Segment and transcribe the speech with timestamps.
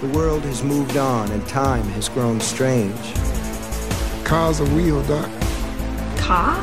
[0.00, 2.94] The world has moved on and time has grown strange.
[4.24, 5.28] Ka's a wheel, Doc.
[6.16, 6.62] Ka?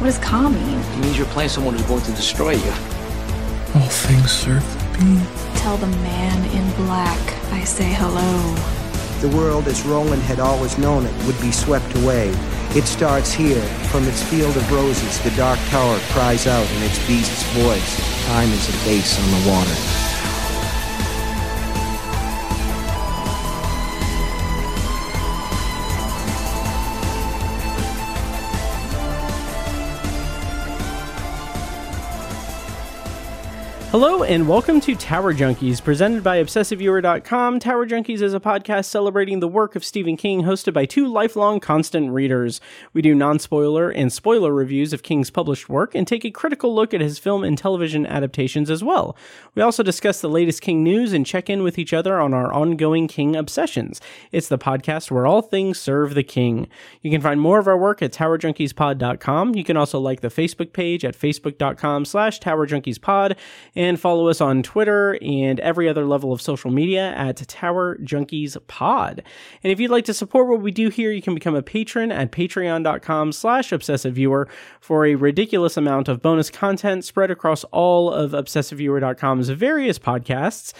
[0.00, 0.80] What does ka mean?
[0.80, 2.72] It means you're playing someone who's going to destroy you.
[3.76, 5.22] All things serve the Beam.
[5.54, 7.20] Tell the man in black
[7.52, 8.56] I say hello.
[9.20, 12.34] The world as Roland had always known it would be swept away.
[12.74, 13.62] It starts here.
[13.92, 18.26] From its field of roses, the dark tower cries out in its beast's voice.
[18.26, 20.07] Time is a base on the water.
[33.90, 37.58] Hello and welcome to Tower Junkies, presented by ObsessiveViewer.com.
[37.58, 41.58] Tower Junkies is a podcast celebrating the work of Stephen King, hosted by two lifelong
[41.58, 42.60] constant readers.
[42.92, 46.92] We do non-spoiler and spoiler reviews of King's published work and take a critical look
[46.92, 49.16] at his film and television adaptations as well.
[49.54, 52.52] We also discuss the latest King news and check in with each other on our
[52.52, 54.02] ongoing King obsessions.
[54.32, 56.68] It's the podcast where all things serve the King.
[57.00, 59.54] You can find more of our work at TowerJunkiesPod.com.
[59.54, 63.34] You can also like the Facebook page at Facebook.com slash TowerJunkiesPod
[63.78, 68.56] and follow us on Twitter and every other level of social media at Tower Junkies
[68.66, 69.22] Pod.
[69.62, 72.10] And if you'd like to support what we do here, you can become a patron
[72.10, 74.48] at patreon.com slash obsessive viewer
[74.80, 80.72] for a ridiculous amount of bonus content spread across all of obsessiveviewer.com's various podcasts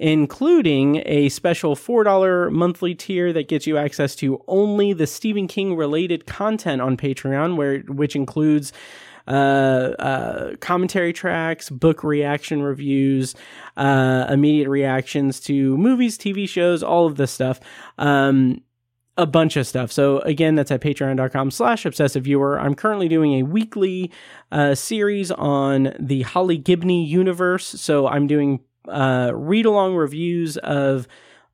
[0.00, 5.76] including a special $4 monthly tier that gets you access to only the Stephen King
[5.76, 8.72] related content on Patreon, where which includes
[9.26, 13.34] commentary tracks, book reaction reviews,
[13.76, 17.60] uh, immediate reactions to movies, TV shows, all of this stuff.
[17.98, 18.62] Um,
[19.16, 19.92] a bunch of stuff.
[19.92, 22.58] So again, that's at patreon.com slash obsessive viewer.
[22.58, 24.10] I'm currently doing a weekly
[24.50, 27.64] uh, series on the Holly Gibney universe.
[27.64, 31.06] So I'm doing uh, read along reviews of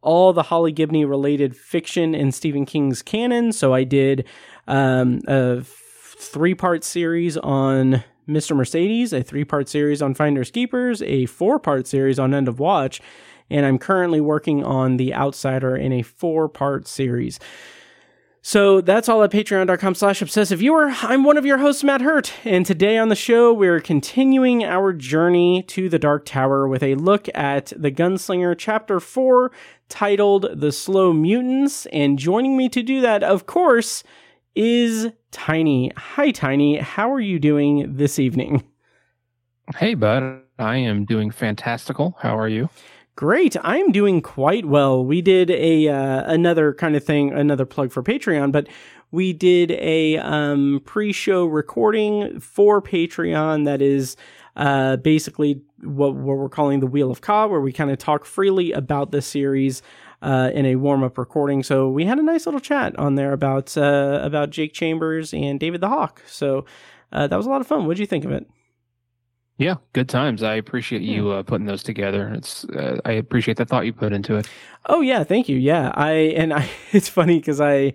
[0.03, 3.53] all the Holly Gibney related fiction in Stephen King's canon.
[3.53, 4.27] So I did
[4.67, 5.63] um, a
[6.21, 8.55] three part series on Mr.
[8.55, 12.61] Mercedes, a three part series on Finders Keepers, a four part series on End of
[12.61, 13.01] Watch,
[13.49, 17.41] and I'm currently working on The Outsider in a four part series.
[18.43, 20.91] So that's all at patreon.com slash obsessive viewer.
[21.03, 24.95] I'm one of your hosts, Matt Hurt, and today on the show, we're continuing our
[24.95, 29.53] journey to the Dark Tower with a look at The Gunslinger Chapter 4,
[29.91, 31.85] titled The Slow Mutants.
[31.87, 34.03] And joining me to do that, of course,
[34.55, 35.93] is Tiny.
[35.97, 36.79] Hi, Tiny.
[36.79, 38.65] How are you doing this evening?
[39.77, 40.41] Hey, bud.
[40.59, 42.17] I am doing fantastical.
[42.21, 42.69] How are you?
[43.17, 43.57] Great.
[43.63, 45.05] I'm doing quite well.
[45.05, 48.67] We did a uh, another kind of thing, another plug for Patreon, but
[49.11, 54.17] we did a um, pre-show recording for Patreon that is
[54.57, 58.25] uh, basically what, what we're calling the Wheel of Ka, where we kind of talk
[58.25, 59.83] freely about the series
[60.23, 61.63] uh, in a warm up recording.
[61.63, 65.59] So we had a nice little chat on there about uh, about Jake Chambers and
[65.59, 66.23] David the Hawk.
[66.27, 66.65] So
[67.13, 67.87] uh, that was a lot of fun.
[67.87, 68.47] What did you think of it?
[69.57, 70.43] Yeah, good times.
[70.43, 72.33] I appreciate you uh, putting those together.
[72.35, 74.49] It's uh, I appreciate the thought you put into it.
[74.87, 75.59] Oh yeah, thank you.
[75.59, 76.69] Yeah, I and I.
[76.93, 77.93] It's funny because I.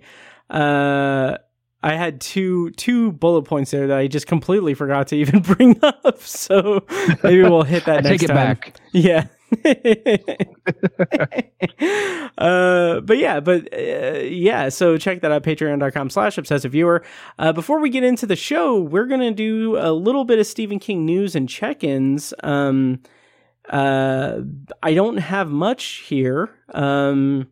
[0.48, 1.38] Uh,
[1.82, 5.78] I had two two bullet points there that I just completely forgot to even bring
[5.82, 6.20] up.
[6.20, 6.84] So
[7.22, 8.36] maybe we'll hit that next take it time.
[8.36, 8.80] back.
[8.92, 9.26] Yeah.
[12.38, 17.04] uh, but yeah, but uh, yeah, so check that out, patreon.com slash obsessive viewer.
[17.38, 20.46] Uh, before we get into the show, we're going to do a little bit of
[20.46, 22.34] Stephen King news and check ins.
[22.42, 23.00] Um,
[23.68, 24.40] uh,
[24.82, 26.50] I don't have much here.
[26.72, 27.48] Um,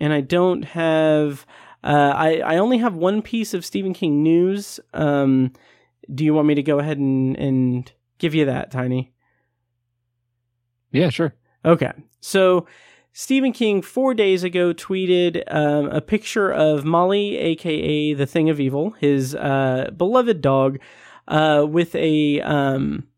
[0.00, 1.46] and I don't have,
[1.82, 4.80] uh, I, I only have one piece of Stephen King news.
[4.92, 5.52] Um,
[6.12, 9.12] do you want me to go ahead and, and give you that, Tiny?
[10.92, 11.34] Yeah, sure.
[11.64, 11.92] Okay.
[12.20, 12.66] So
[13.12, 18.60] Stephen King four days ago tweeted um, a picture of Molly, aka the Thing of
[18.60, 20.78] Evil, his uh, beloved dog,
[21.28, 23.08] uh, with a um,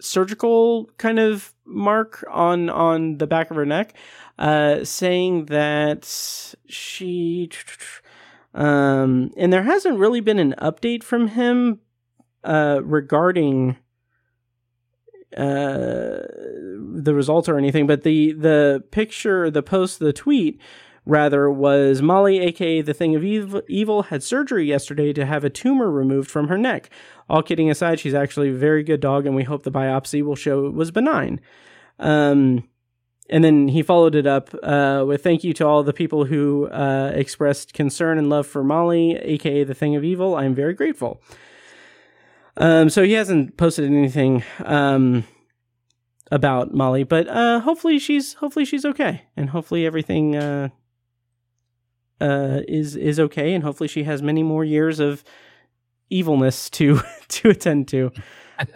[0.00, 3.94] surgical kind of mark on on the back of her neck,
[4.38, 6.04] uh, saying that
[6.66, 7.50] she.
[8.54, 11.80] Um, and there hasn't really been an update from him
[12.44, 13.78] uh, regarding
[15.36, 16.20] uh,
[16.96, 20.60] the result or anything, but the the picture, the post, the tweet
[21.06, 25.50] rather was Molly, aka the Thing of Evil, evil, had surgery yesterday to have a
[25.50, 26.90] tumor removed from her neck.
[27.28, 30.36] All kidding aside, she's actually a very good dog, and we hope the biopsy will
[30.36, 31.40] show it was benign.
[31.98, 32.68] Um,
[33.30, 36.68] and then he followed it up uh, with thank you to all the people who
[36.68, 40.34] uh, expressed concern and love for Molly, aka the Thing of Evil.
[40.34, 41.22] I am very grateful.
[42.56, 45.24] Um, so he hasn't posted anything um,
[46.30, 50.68] about Molly, but uh, hopefully she's hopefully she's okay, and hopefully everything uh,
[52.20, 55.24] uh, is is okay, and hopefully she has many more years of
[56.10, 58.10] evilness to to attend to.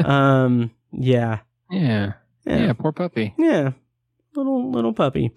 [0.05, 1.39] Um, yeah,
[1.71, 2.15] Yeah.
[2.45, 3.33] yeah, Yeah, poor puppy.
[3.39, 3.71] yeah,
[4.35, 5.31] little little puppy.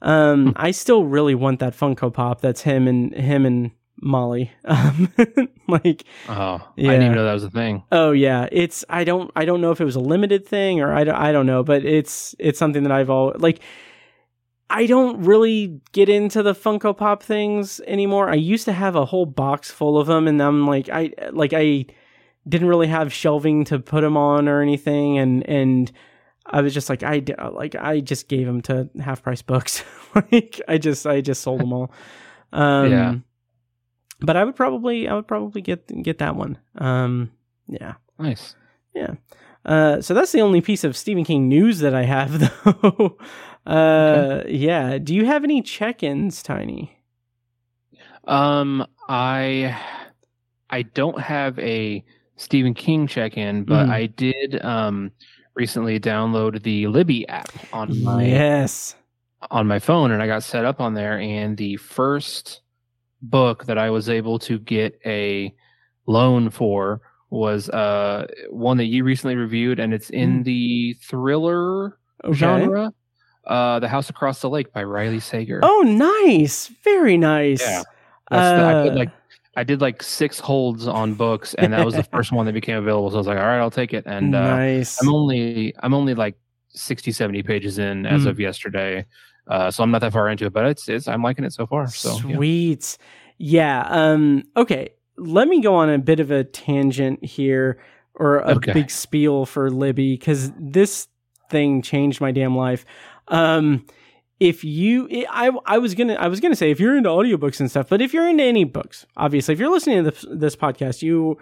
[0.00, 2.40] Um, I still really want that Funko Pop.
[2.40, 3.70] That's him and him and
[4.02, 4.50] Molly.
[4.64, 5.12] Um,
[5.68, 7.84] like, Oh, I didn't even know that was a thing.
[7.92, 10.92] oh yeah, it's I don't I don't know if it was a limited thing or
[10.92, 13.60] I don't, I don't know, but it's it's something that I've all like.
[14.74, 18.30] I don't really get into the Funko Pop things anymore.
[18.30, 21.52] I used to have a whole box full of them, and I'm like I like
[21.52, 21.84] I
[22.48, 25.92] didn't really have shelving to put them on or anything, and and
[26.46, 27.22] I was just like I
[27.52, 29.84] like I just gave them to half price books.
[30.14, 31.92] like I just I just sold them all.
[32.54, 33.14] Um, Yeah.
[34.24, 36.58] But I would probably I would probably get get that one.
[36.78, 37.30] Um,
[37.68, 37.94] yeah.
[38.18, 38.54] Nice.
[38.94, 39.14] Yeah.
[39.64, 43.16] Uh, so that's the only piece of Stephen King news that I have, though.
[43.66, 44.98] uh, yeah.
[44.98, 46.98] Do you have any check-ins, Tiny?
[48.24, 49.78] Um, I
[50.70, 52.04] I don't have a
[52.36, 53.90] Stephen King check-in, but Mm.
[53.90, 55.10] I did um
[55.54, 58.94] recently download the Libby app on my Yes.
[59.50, 61.18] on my phone, and I got set up on there.
[61.18, 62.61] And the first
[63.22, 65.54] book that I was able to get a
[66.06, 72.34] loan for was uh one that you recently reviewed, and it's in the thriller Okay.
[72.34, 72.92] genre.
[73.46, 75.60] Uh, The House Across the Lake by Riley Sager.
[75.64, 76.68] Oh, nice.
[76.84, 77.60] Very nice.
[77.60, 77.82] Yeah.
[78.30, 79.10] That's the, I put Uh, like
[79.56, 82.76] I did like six holds on books, and that was the first one that became
[82.78, 83.10] available.
[83.10, 84.04] So I was like, all right, I'll take it.
[84.06, 85.00] And uh, nice.
[85.00, 86.36] I'm only I'm only like
[86.68, 88.28] 60, 70 pages in as Hmm.
[88.28, 89.04] of yesterday.
[89.48, 91.66] Uh, so I'm not that far into it, but it's it's I'm liking it so
[91.66, 91.86] far.
[91.88, 92.36] So yeah.
[92.36, 92.98] Sweet.
[93.38, 93.86] Yeah.
[93.88, 94.90] Um, okay.
[95.16, 97.78] Let me go on a bit of a tangent here
[98.14, 98.72] or a Okay.
[98.72, 101.08] big spiel for Libby because this
[101.50, 102.84] thing changed my damn life.
[103.28, 103.84] Um,
[104.40, 107.70] if you, I, I was gonna, I was gonna say if you're into audiobooks and
[107.70, 111.02] stuff, but if you're into any books, obviously, if you're listening to this, this podcast,
[111.02, 111.38] you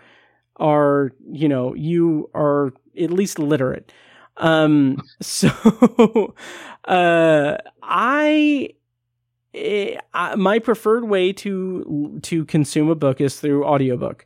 [0.56, 3.92] are, you know, you are at least literate.
[4.36, 6.34] Um, so,
[6.86, 7.56] uh,
[7.90, 8.70] I
[9.52, 14.24] eh, I, my preferred way to to consume a book is through audiobook.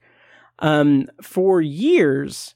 [0.60, 2.54] Um, for years,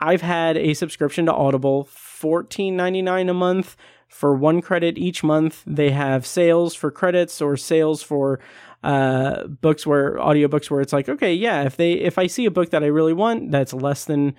[0.00, 3.76] I've had a subscription to Audible, fourteen ninety nine a month
[4.08, 5.64] for one credit each month.
[5.66, 8.40] They have sales for credits or sales for
[8.84, 12.50] uh books where audiobooks where it's like okay yeah if they if i see a
[12.50, 14.34] book that i really want that's less than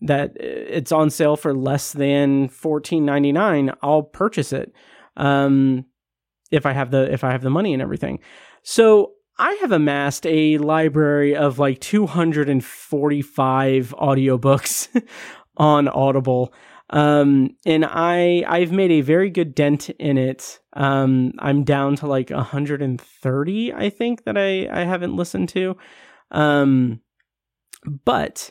[0.00, 4.72] that uh, it's on sale for less than 14.99 i'll purchase it
[5.16, 5.84] um
[6.50, 8.20] if I have the if I have the money and everything.
[8.62, 15.02] So I have amassed a library of like 245 audiobooks
[15.56, 16.54] on Audible.
[16.90, 20.60] Um and I I've made a very good dent in it.
[20.74, 25.76] Um I'm down to like 130 I think that I I haven't listened to.
[26.30, 27.00] Um
[28.04, 28.50] but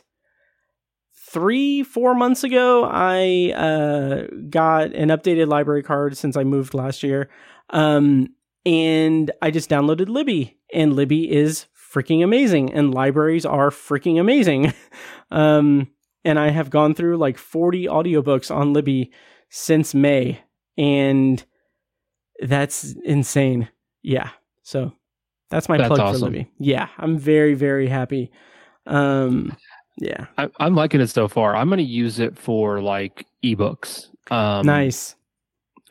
[1.34, 7.02] three four months ago i uh got an updated library card since i moved last
[7.02, 7.28] year.
[7.70, 8.28] Um
[8.64, 14.72] and i just downloaded libby and libby is freaking amazing and libraries are freaking amazing.
[15.30, 15.88] Um
[16.24, 19.10] and i have gone through like 40 audiobooks on libby
[19.50, 20.40] since may
[20.78, 21.44] and
[22.40, 23.68] that's insane.
[24.02, 24.30] Yeah.
[24.62, 24.92] So
[25.50, 26.48] that's my That's plug for libby.
[26.60, 28.30] Yeah i'm very very happy.
[28.86, 29.56] Um
[29.98, 31.54] yeah I, I'm liking it so far.
[31.54, 34.08] I'm going to use it for like ebooks.
[34.30, 35.14] Um, nice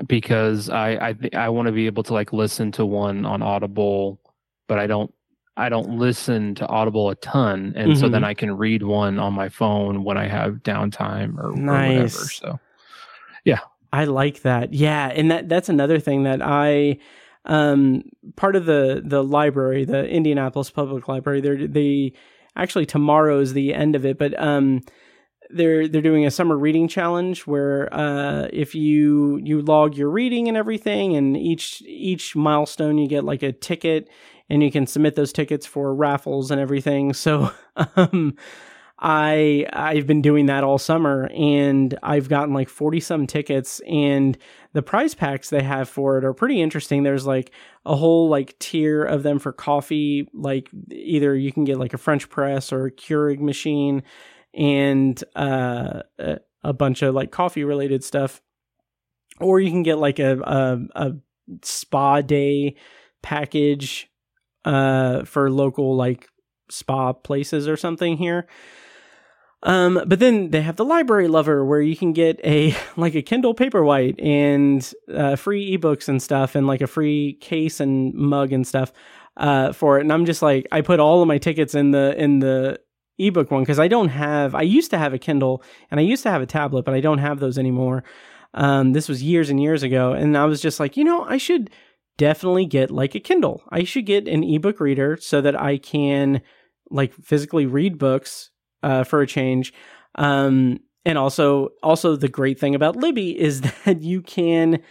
[0.07, 3.41] because I I th- I want to be able to like listen to one on
[3.41, 4.19] Audible,
[4.67, 5.13] but I don't
[5.55, 8.11] I don't listen to Audible a ton, and so Mhm.
[8.11, 11.53] then I can read one on my phone when I have downtime or, or
[11.87, 12.09] whatever.
[12.09, 12.59] So,
[13.45, 13.59] yeah,
[13.91, 14.73] I like that.
[14.73, 16.97] Yeah, and that that's another thing that I
[17.45, 18.03] um
[18.35, 22.13] part of the the library, the Indianapolis Public Library, they're they
[22.55, 24.81] actually tomorrow's the end of it, but um
[25.49, 30.47] they're they're doing a summer reading challenge where uh if you you log your reading
[30.47, 34.09] and everything and each each milestone you get like a ticket
[34.49, 37.13] and you can submit those tickets for raffles and everything.
[37.13, 37.51] So
[37.95, 38.35] um
[39.05, 44.37] I I've been doing that all summer and I've gotten like 40 some tickets and
[44.71, 47.03] the prize packs they have for it are pretty interesting.
[47.03, 47.51] There's like
[47.85, 51.97] a whole like tier of them for coffee, like either you can get like a
[51.97, 54.03] French press or a Keurig machine
[54.53, 56.03] and uh
[56.63, 58.41] a, bunch of like coffee related stuff.
[59.41, 61.13] Or you can get like a a, a
[61.61, 62.77] spa day
[63.21, 64.09] package
[64.63, 66.29] uh for local like
[66.69, 68.47] spa places or something here.
[69.63, 73.21] Um, but then they have the library lover where you can get a like a
[73.21, 78.51] Kindle Paperwhite and uh, free ebooks and stuff, and like a free case and mug
[78.51, 78.91] and stuff
[79.37, 80.01] uh, for it.
[80.01, 82.79] And I'm just like, I put all of my tickets in the in the
[83.17, 84.53] ebook one because I don't have.
[84.53, 86.99] I used to have a Kindle and I used to have a tablet, but I
[86.99, 88.03] don't have those anymore.
[88.53, 91.37] Um, this was years and years ago, and I was just like, you know, I
[91.37, 91.69] should
[92.17, 93.63] definitely get like a Kindle.
[93.69, 96.41] I should get an ebook reader so that I can
[96.91, 98.51] like physically read books
[98.83, 99.73] uh, for a change.
[100.15, 104.81] Um, and also, also the great thing about Libby is that you can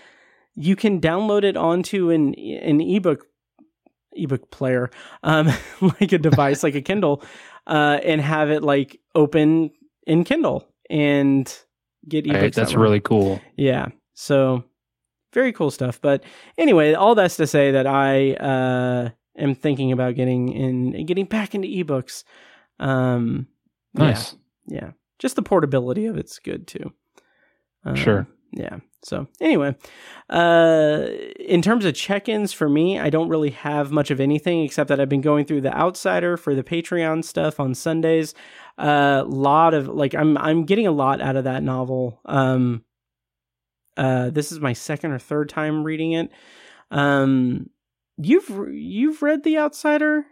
[0.55, 3.27] you can download it onto an an ebook
[4.15, 4.91] ebook player,
[5.23, 5.49] um,
[5.81, 7.23] like a device like a Kindle,
[7.67, 9.71] uh, and have it like open
[10.07, 11.47] in Kindle and
[12.09, 12.35] get ebooks.
[12.35, 13.41] Right, that's that really cool.
[13.57, 13.89] Yeah.
[14.15, 14.65] So
[15.33, 16.01] very cool stuff.
[16.01, 16.25] But
[16.59, 21.55] anyway, all that's to say that I uh, am thinking about getting in getting back
[21.55, 22.25] into ebooks.
[22.79, 23.47] Um,
[23.95, 24.35] Nice.
[24.67, 24.91] Yeah, yeah.
[25.19, 26.93] Just the portability of it's good too.
[27.85, 28.27] Um, Sure.
[28.53, 28.79] Yeah.
[29.03, 29.75] So anyway,
[30.31, 31.07] uh,
[31.41, 35.01] in terms of check-ins for me, I don't really have much of anything except that
[35.01, 38.35] I've been going through the Outsider for the Patreon stuff on Sundays.
[38.79, 42.21] A uh, lot of like I'm I'm getting a lot out of that novel.
[42.25, 42.85] Um,
[43.97, 46.31] uh, this is my second or third time reading it.
[46.91, 47.71] Um,
[48.19, 50.27] you've you've read the Outsider?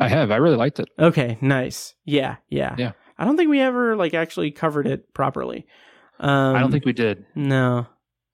[0.00, 0.30] I have.
[0.30, 0.88] I really liked it.
[0.98, 1.94] Okay, nice.
[2.04, 2.92] Yeah, yeah, Yeah.
[3.18, 5.66] I don't think we ever like actually covered it properly.
[6.18, 7.24] Um, I don't think we did.
[7.34, 7.86] no,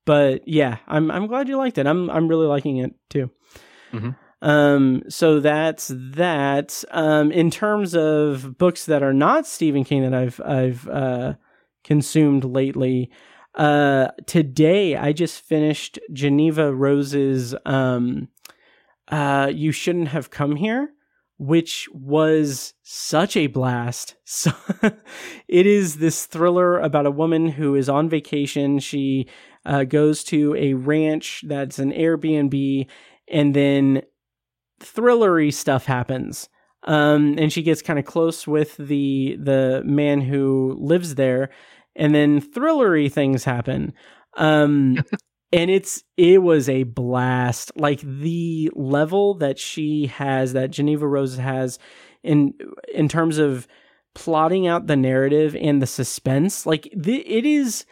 [0.06, 1.86] but yeah, I'm I'm glad you liked it.
[1.86, 3.30] I'm I'm really liking it too.
[3.92, 4.16] Mhm.
[4.40, 6.84] Um, so that's that.
[6.90, 11.34] Um, in terms of books that are not Stephen King that I've I've uh,
[11.84, 13.10] consumed lately,
[13.56, 18.28] uh, today I just finished Jeneva Rose's um,
[19.08, 20.92] uh, "You Shouldn't Have Come Here."
[21.38, 24.16] Which was such a blast.
[24.30, 24.52] So
[25.48, 28.78] it is this thriller about a woman who is on vacation.
[28.78, 29.26] She
[29.64, 32.86] uh, goes to a ranch that's an Airbnb,
[33.32, 34.02] and then
[34.80, 36.48] thrillery stuff happens.
[36.84, 41.50] Um, and she gets kind of close with the the man who lives there,
[41.96, 43.94] and then thrillery things happen.
[44.36, 44.98] Um,
[45.52, 47.72] and it's it was a blast.
[47.76, 51.78] Like the level that she has that jeneva rose has
[52.22, 52.54] in
[52.92, 53.66] in terms of
[54.14, 57.84] plotting out the narrative and the suspense like the, it is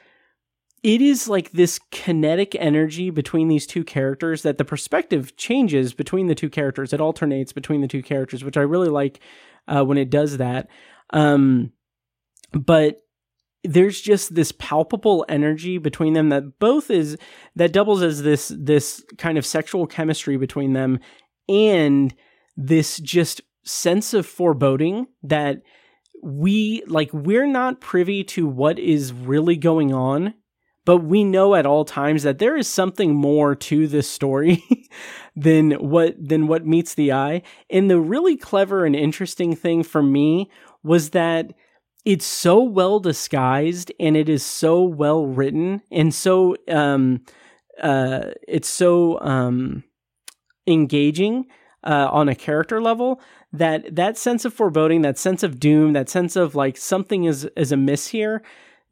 [0.83, 6.27] it is like this kinetic energy between these two characters that the perspective changes between
[6.27, 6.93] the two characters.
[6.93, 9.21] It alternates between the two characters which i really like
[9.69, 10.69] uh, when it does that.
[11.11, 11.73] Um
[12.53, 13.06] but
[13.69, 17.17] there's just this palpable energy between them that both is
[17.55, 20.99] that doubles as this this kind of sexual chemistry between them
[21.49, 22.15] and
[22.57, 25.63] this just sense of foreboding that
[26.23, 30.35] we like we're not privy to what is really going on
[30.87, 34.65] but we know at all times that there is something more to this story
[35.37, 37.43] than what than what meets the eye.
[37.69, 40.49] And the really clever and interesting thing for me
[40.85, 41.53] was that
[42.07, 47.21] it's so well disguised and it is so well written and so um
[47.83, 49.85] uh it's so um
[50.67, 51.45] engaging
[51.85, 53.21] uh, on a character level
[53.53, 57.45] that that sense of foreboding that sense of doom that sense of like something is
[57.57, 58.43] is amiss here.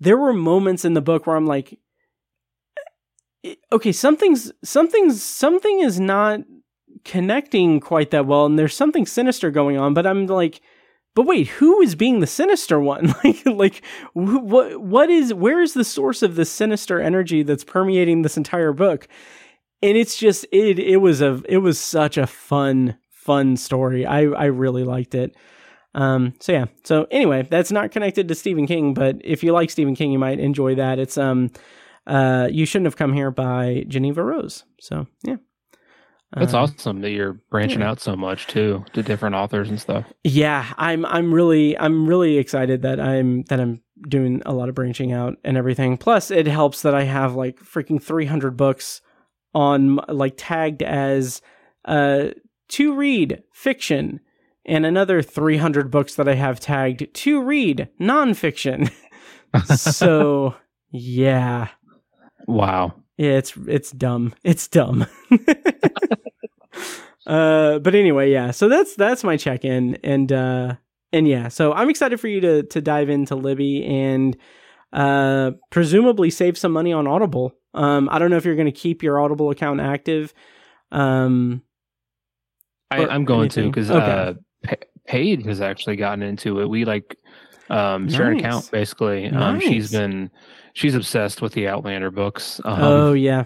[0.00, 1.78] There were moments in the book where i'm like
[3.73, 6.40] okay something's something's something is not
[7.04, 10.61] connecting quite that well and there's something sinister going on but i'm like
[11.14, 13.14] but wait, who is being the sinister one?
[13.25, 13.83] like, like
[14.14, 14.80] wh- what?
[14.80, 15.33] What is?
[15.33, 19.06] Where is the source of the sinister energy that's permeating this entire book?
[19.83, 20.78] And it's just it.
[20.78, 21.40] It was a.
[21.49, 24.04] It was such a fun, fun story.
[24.04, 25.37] I I really liked it.
[25.94, 26.35] Um.
[26.40, 26.64] So yeah.
[26.83, 30.18] So anyway, that's not connected to Stephen King, but if you like Stephen King, you
[30.18, 30.99] might enjoy that.
[30.99, 31.50] It's um.
[32.06, 32.49] Uh.
[32.50, 34.64] You shouldn't have come here by Jeneva Rose.
[34.80, 35.37] So yeah.
[36.37, 37.91] That's Um, awesome that you're branching yeah.
[37.91, 40.05] out so much too to different authors and stuff.
[40.25, 44.75] yeah i'm i'm really i'm really excited that i'm that i'm doing a lot of
[44.75, 49.00] branching out and everything plus it helps that i have like freaking 300 books
[49.55, 51.41] on like tagged as
[51.85, 52.29] uh
[52.69, 54.19] to read fiction
[54.67, 58.91] and another 300 books that i have tagged to read nonfiction
[59.76, 60.55] so
[60.91, 61.69] yeah
[62.47, 62.95] Wow.
[63.16, 64.35] Yeah, it's it's dumb.
[64.44, 65.06] It's dumb.
[67.26, 68.50] uh, but anyway, yeah.
[68.50, 70.75] So that's that's my check in, and uh,
[71.12, 71.49] and yeah.
[71.49, 74.37] So I'm excited for you to to dive into Libby and
[74.92, 77.54] uh, presumably save some money on Audible.
[77.73, 80.33] Um, I don't know if you're going to keep your Audible account active.
[80.92, 81.62] Um,
[82.90, 84.04] I I'm going to because Okay.
[84.11, 86.68] uh, Pa- Paid has actually gotten into it.
[86.68, 87.16] We like
[87.71, 89.26] Um, share an account basically.
[89.28, 90.00] Um, she's Nice.
[90.00, 90.30] been
[90.75, 92.61] she's obsessed with the Outlander books.
[92.64, 93.45] Um, oh yeah.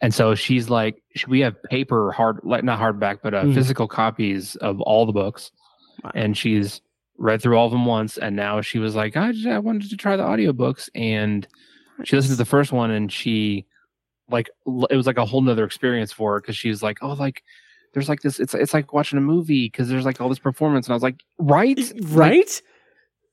[0.00, 3.54] and so she's like, we have paper hard, like not hardback, but uh, Mhm.
[3.54, 5.50] physical copies of all the books,
[6.04, 6.12] Wow.
[6.14, 6.80] and she's
[7.18, 9.90] read through all of them once, and now she was like, I just I wanted
[9.90, 11.46] to try the audiobooks, and
[12.04, 13.66] she listened to the first one, and she
[14.30, 14.48] like
[14.90, 17.42] it was like a whole nother experience for her because she was like, oh, like
[17.92, 20.86] there's like this, it's it's like watching a movie because there's like all this performance,
[20.86, 22.62] and I was like, right, Like, right.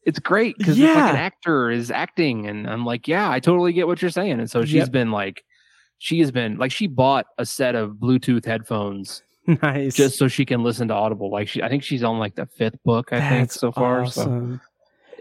[0.04, 1.10] It's great because it's like Yeah.
[1.10, 4.40] an actor is acting, and I'm like, yeah, I totally get what you're saying.
[4.40, 4.92] And so she's Yep.
[4.92, 5.44] been like,
[5.98, 9.22] she has been like, she bought a set of Bluetooth headphones
[9.62, 9.96] nice.
[9.96, 11.30] just so she can listen to Audible.
[11.30, 14.04] Like she, I think she's on like the fifth book, I think so far.
[14.04, 14.62] Awesome.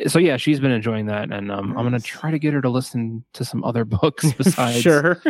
[0.01, 2.61] So, so yeah, she's been enjoying that, and um, I'm gonna try to get her
[2.63, 5.21] to listen to some other books besides, sure.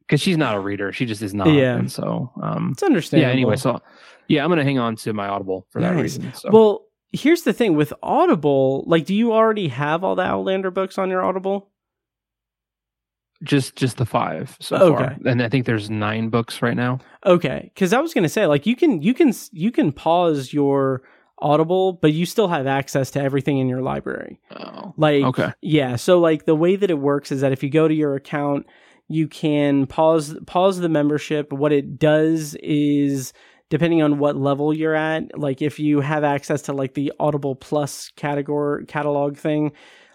[0.00, 0.92] because she's not a reader.
[0.92, 1.46] She just is not.
[1.52, 1.76] Yeah.
[1.76, 3.28] And so, um, It's understandable.
[3.28, 3.32] yeah.
[3.32, 3.80] Anyway, so
[4.26, 6.32] yeah, I'm gonna hang on to my Audible for that reason.
[6.34, 6.50] So.
[6.52, 10.98] Well, here's the thing with Audible, like do you already have all the Outlander books
[10.98, 11.70] on your Audible?
[13.44, 14.94] just just the five so Okay.
[15.04, 16.98] far, and I think there's nine books right now.
[17.24, 20.52] Okay, cuz I was going to say like you can you can you can pause
[20.52, 21.02] your
[21.40, 24.40] Audible, but you still have access to everything in your library.
[24.50, 25.52] Oh, Like okay.
[25.62, 28.16] Yeah, so like the way that it works is that if you go to your
[28.16, 28.66] account,
[29.06, 31.52] you can pause pause the membership.
[31.52, 33.32] What it does is
[33.70, 37.54] depending on what level you're at, like if you have access to like the Audible
[37.54, 39.72] Plus category catalog thing,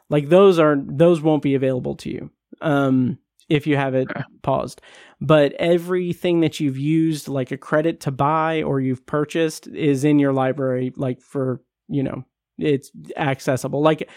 [0.10, 2.32] like those are those won't be available to you.
[2.62, 3.18] Um
[3.50, 4.08] if you have it
[4.42, 4.82] paused.
[5.20, 10.18] But everything that you've used like a credit to buy or you've purchased is in
[10.18, 12.24] your library like for, you know,
[12.58, 13.82] it's accessible.
[13.82, 14.10] Like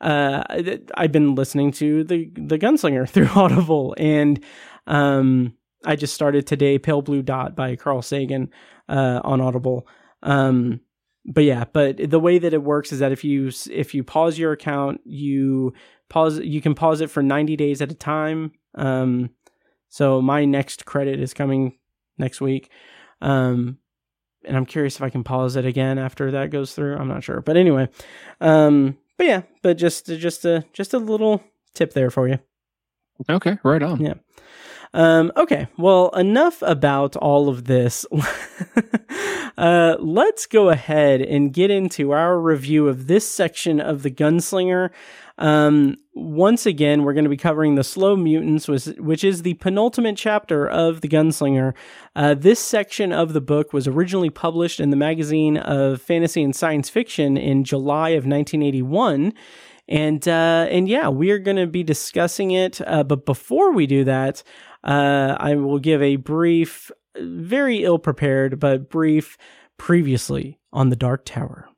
[0.00, 0.42] uh,
[0.94, 4.42] I've been listening to the the Gunslinger through Audible, and
[4.86, 8.50] um, I just started today "Pale Blue Dot" by Carl Sagan
[8.88, 9.86] uh, on Audible.
[10.22, 10.80] Um,
[11.24, 14.38] but yeah, but the way that it works is that if you if you pause
[14.38, 15.72] your account, you
[16.08, 18.52] pause you can pause it for ninety days at a time.
[18.74, 19.30] Um,
[19.88, 21.78] so my next credit is coming
[22.18, 22.70] next week.
[23.20, 23.78] Um,
[24.44, 26.96] and I'm curious if I can pause it again after that goes through.
[26.96, 27.88] I'm not sure, but anyway,
[28.40, 32.38] um, but yeah, but just just a just a little tip there for you.
[33.30, 34.00] Okay, right on.
[34.00, 34.14] Yeah.
[34.94, 38.06] Um, okay, well, enough about all of this.
[39.58, 44.90] uh, let's go ahead and get into our review of this section of the Gunslinger.
[45.36, 50.16] Um, once again, we're going to be covering the Slow Mutants, which, is the penultimate
[50.16, 51.74] chapter of the Gunslinger.
[52.14, 56.54] Uh, this section of the book was originally published in the magazine of fantasy and
[56.54, 59.32] science fiction in July of 1981
[59.86, 62.80] and uh, and yeah, we are going to be discussing it.
[62.86, 64.42] Uh, but before we do that,
[64.84, 69.36] uh, I will give a brief, very ill prepared, but brief
[69.78, 71.68] previously on the Dark Tower.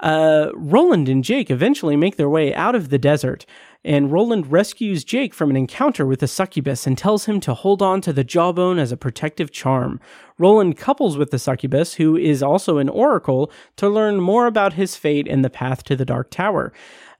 [0.00, 3.46] Uh, Roland and Jake eventually make their way out of the desert,
[3.82, 7.80] and Roland rescues Jake from an encounter with the succubus and tells him to hold
[7.80, 9.98] on to the jawbone as a protective charm.
[10.38, 14.96] Roland couples with the succubus, who is also an oracle, to learn more about his
[14.96, 16.72] fate and the path to the Dark Tower.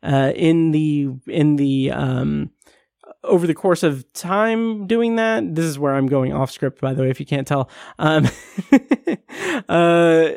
[0.02, 2.50] Uh, in the in the um,
[3.26, 6.94] over the course of time doing that, this is where I'm going off script, by
[6.94, 7.68] the way, if you can't tell.
[7.98, 8.28] Um,
[9.68, 10.30] uh,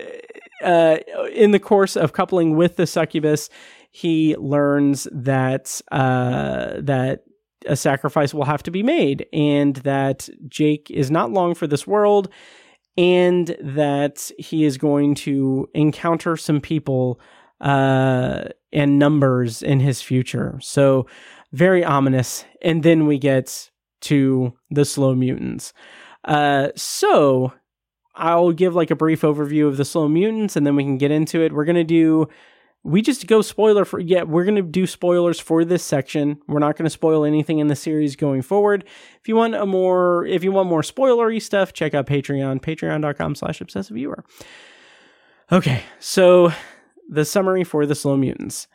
[0.63, 0.97] uh,
[1.34, 3.49] in the course of coupling with the succubus,
[3.91, 7.23] he learns that uh, that
[7.65, 11.86] a sacrifice will have to be made, and that Jake is not long for this
[11.88, 12.30] world,
[12.97, 17.19] and that he is going to encounter some people
[17.62, 20.60] uh, and numbers in his future.
[20.62, 21.08] So
[21.51, 22.45] very ominous.
[22.62, 23.69] And then we get
[24.01, 25.73] to the slow mutants.
[26.23, 27.53] Uh, so
[28.15, 31.12] I'll give like a brief overview of the slow mutants and then we can get
[31.12, 31.53] into it.
[31.53, 32.27] We're to do
[32.83, 36.59] we just go spoiler for yeah we're going to do spoilers for this section we're
[36.59, 38.85] not going to spoil anything in the series going forward
[39.19, 43.35] if you want a more if you want more spoilery stuff check out patreon patreon.com
[43.35, 44.23] slash obsessive viewer
[45.51, 46.51] okay so
[47.09, 48.67] the summary for the slow mutants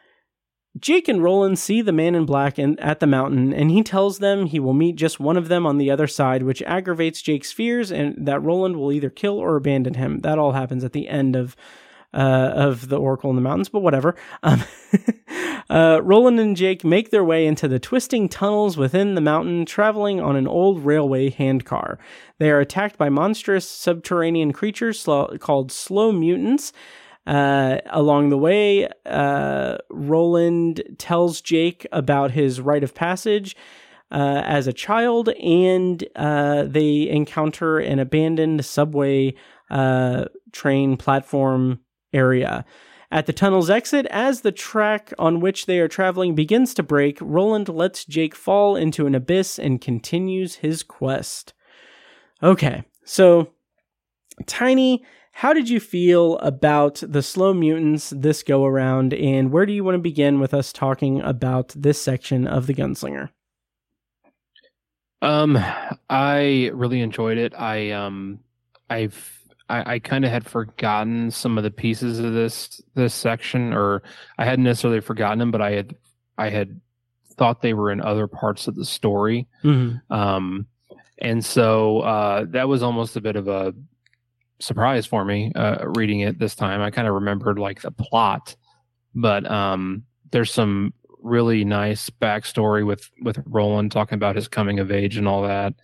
[0.78, 4.18] Jake and Roland see the man in black in, at the mountain, and he tells
[4.18, 7.52] them he will meet just one of them on the other side, which aggravates Jake's
[7.52, 10.20] fears and that Roland will either kill or abandon him.
[10.20, 11.56] That all happens at the end of
[12.14, 14.14] uh, of the Oracle in the Mountains, but whatever.
[14.44, 14.62] Um,
[15.70, 20.20] uh, Roland and Jake make their way into the twisting tunnels within the mountain, traveling
[20.20, 21.98] on an old railway handcar.
[22.38, 26.72] They are attacked by monstrous subterranean creatures sl- called slow mutants.
[27.26, 33.56] Uh, along the way, uh, Roland tells Jake about his rite of passage
[34.10, 39.34] uh, as a child, and uh, they encounter an abandoned subway
[39.70, 41.80] uh, train platform
[42.12, 42.64] area.
[43.10, 47.18] At the tunnel's exit, as the track on which they are traveling begins to break,
[47.20, 51.54] Roland lets Jake fall into an abyss and continues his quest.
[52.42, 53.54] Okay, so
[54.46, 55.04] Tiny,
[55.36, 59.82] how did you feel about the slow mutants this go around, and where do you
[59.82, 63.30] want to begin with us talking about this section of the Gunslinger?
[65.22, 65.58] Um,
[66.08, 67.52] I really enjoyed it.
[67.52, 68.38] I um,
[68.88, 73.72] I've I, I kind of had forgotten some of the pieces of this this section,
[73.72, 74.04] or
[74.38, 75.96] I hadn't necessarily forgotten them, but I had
[76.38, 76.80] I had
[77.34, 79.48] thought they were in other parts of the story.
[79.64, 80.12] Mm-hmm.
[80.12, 80.68] Um,
[81.18, 83.74] and so uh, that was almost a bit of a
[84.60, 86.80] surprise for me uh, reading it this time.
[86.80, 88.56] I kind of remembered like the plot,
[89.14, 94.90] but um, there's some really nice backstory with with Roland talking about his coming of
[94.90, 95.74] age and all that.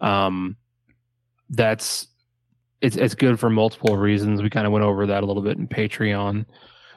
[0.00, 0.56] Um,
[1.50, 2.08] that's
[2.80, 4.42] it's it's good for multiple reasons.
[4.42, 6.44] We kind of went over that a little bit in Patreon.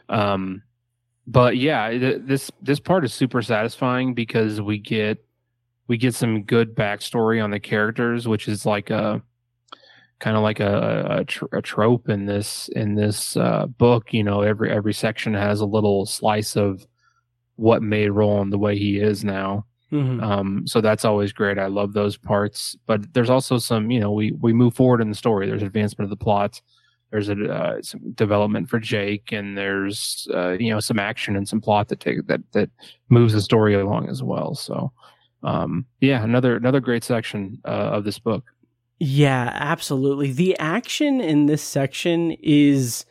[0.09, 0.63] Um,
[1.25, 5.23] but yeah, th- this this part is super satisfying because we get
[5.87, 9.21] we get some good backstory on the characters, which is like a
[10.19, 14.13] kind of like a, a, tr- a, trope in this in this uh, book.
[14.13, 16.85] You know, every every section has a little slice of
[17.55, 19.65] what made Roland the way he is now.
[19.91, 20.21] Mm-hmm.
[20.21, 21.57] Um, so that's always great.
[21.57, 22.75] I love those parts.
[22.87, 25.47] But there's also some, you know, we we move forward in the story.
[25.47, 26.61] There's advancement of the plot.
[27.11, 31.47] There's a uh, some development for Jake, and there's uh, you know some action and
[31.47, 32.69] some plot that take that that
[33.09, 34.55] moves the story along as well.
[34.55, 34.91] So,
[35.43, 38.43] um, yeah, another another great section uh, of this book.
[38.99, 40.31] Yeah, absolutely.
[40.31, 43.05] The action in this section is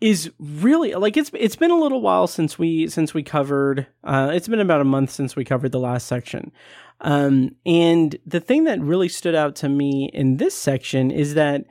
[0.00, 4.30] is really like it's it's been a little while since we since we covered uh
[4.34, 6.52] it's been about a month since we covered the last section.
[7.00, 11.64] Um and the thing that really stood out to me in this section is that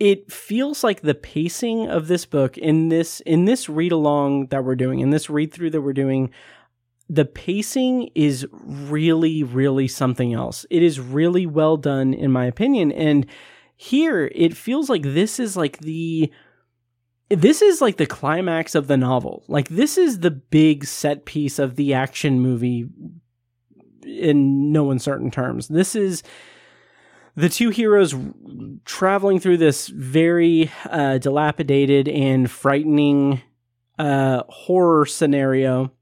[0.00, 4.64] it feels like the pacing of this book in this in this read along that
[4.64, 6.30] we're doing in this read through that we're doing
[7.08, 10.66] the pacing is really really something else.
[10.70, 13.26] It is really well done in my opinion and
[13.76, 16.32] here it feels like this is like the
[17.28, 19.44] this is like the climax of the novel.
[19.48, 22.88] Like this is the big set piece of the action movie
[24.04, 25.68] in no uncertain terms.
[25.68, 26.22] This is
[27.34, 28.14] the two heroes
[28.84, 33.40] traveling through this very uh, dilapidated and frightening
[33.98, 35.92] uh, horror scenario,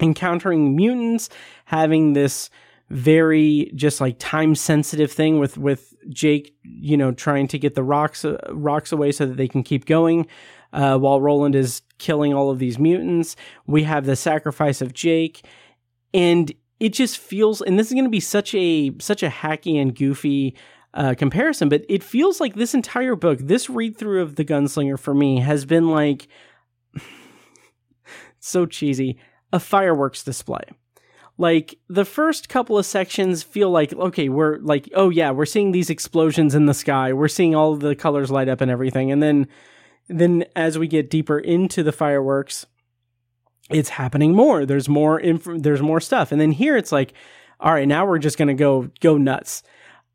[0.00, 1.28] encountering mutants,
[1.66, 2.50] having this
[2.88, 7.82] very just like time sensitive thing with with Jake, you know, trying to get the
[7.82, 10.26] rocks uh, rocks away so that they can keep going,
[10.72, 13.36] uh, while Roland is killing all of these mutants.
[13.66, 15.44] We have the sacrifice of Jake,
[16.14, 17.60] and it just feels.
[17.60, 20.56] And this is going to be such a such a hacky and goofy
[20.96, 24.98] uh, comparison, but it feels like this entire book, this read through of the Gunslinger
[24.98, 26.26] for me has been like
[28.40, 29.18] so cheesy,
[29.52, 30.62] a fireworks display.
[31.38, 35.72] Like the first couple of sections feel like okay we're like oh yeah we're seeing
[35.72, 37.12] these explosions in the sky.
[37.12, 39.12] We're seeing all the colors light up and everything.
[39.12, 39.48] And then
[40.08, 42.66] then as we get deeper into the fireworks
[43.68, 44.64] it's happening more.
[44.64, 46.32] There's more inf- there's more stuff.
[46.32, 47.12] And then here it's like
[47.60, 49.62] all right now we're just going to go go nuts.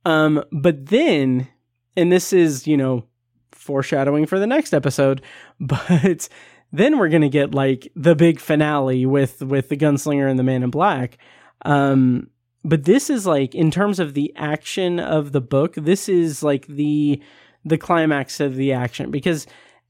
[0.05, 1.49] Um but then
[1.95, 3.05] and this is you know
[3.51, 5.21] foreshadowing for the next episode
[5.59, 6.27] but
[6.71, 10.63] then we're gonna get like the big finale with with the gunslinger and the man
[10.63, 11.17] in black.
[11.63, 12.29] Um,
[12.63, 16.67] but this is like in terms of the action of the book, this is like
[16.67, 17.21] the
[17.65, 19.47] the climax of the action because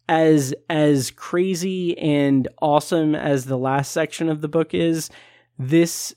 [0.09, 5.09] as as crazy and awesome as the last section of the book is,
[5.57, 6.13] this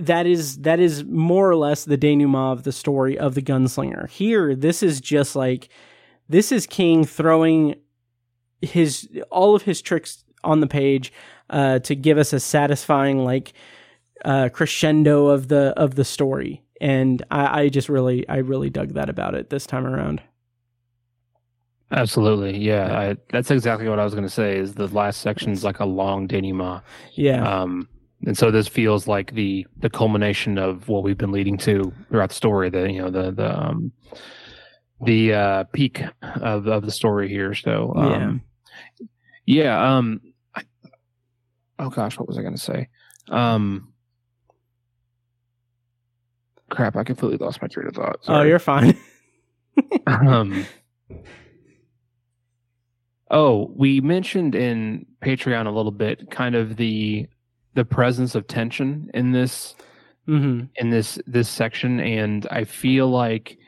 [0.00, 4.08] that is that is more or less the denouement of the story of the gunslinger.
[4.08, 5.68] Here, this is just like
[6.28, 7.76] this is King throwing
[8.66, 11.12] his all of his tricks on the page
[11.50, 13.52] uh, to give us a satisfying like
[14.24, 18.94] uh, crescendo of the of the story, and I, I just really I really dug
[18.94, 20.22] that about it this time around.
[21.92, 22.98] Absolutely, yeah.
[22.98, 24.58] I, that's exactly what I was going to say.
[24.58, 26.82] Is the last section is like a long denouement.
[27.14, 27.46] Yeah.
[27.48, 27.88] Um,
[28.24, 32.30] and so this feels like the the culmination of what we've been leading to throughout
[32.30, 32.70] the story.
[32.70, 33.92] The you know the the um,
[35.04, 37.54] the uh, peak of of the story here.
[37.54, 38.42] So um,
[39.46, 39.96] yeah.
[39.96, 40.20] Um,
[40.54, 40.62] I,
[41.78, 42.88] oh gosh, what was I going to say?
[43.30, 43.92] Um,
[46.68, 48.20] crap, I completely lost my train of thought.
[48.28, 48.98] Oh, you're fine.
[50.06, 50.66] um.
[53.30, 57.26] Oh, we mentioned in Patreon a little bit, kind of the
[57.74, 59.74] the presence of tension in this
[60.28, 60.66] mm-hmm.
[60.76, 63.58] in this this section, and I feel like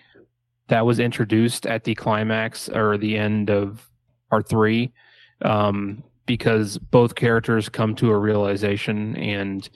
[0.68, 3.88] that was introduced at the climax or the end of
[4.30, 4.92] part three
[5.42, 9.68] um, because both characters come to a realization and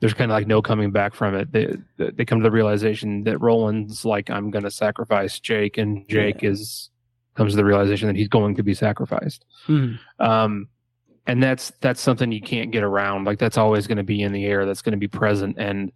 [0.00, 1.52] there's kind of like no coming back from it.
[1.52, 6.08] They they come to the realization that Roland's like I'm going to sacrifice Jake, and
[6.08, 6.50] Jake yeah.
[6.50, 6.90] is
[7.36, 9.44] comes to the realization that he's going to be sacrificed.
[9.68, 9.98] Mm.
[10.18, 10.68] Um,
[11.28, 13.26] and that's that's something you can't get around.
[13.26, 14.66] Like that's always going to be in the air.
[14.66, 15.92] That's going to be present, and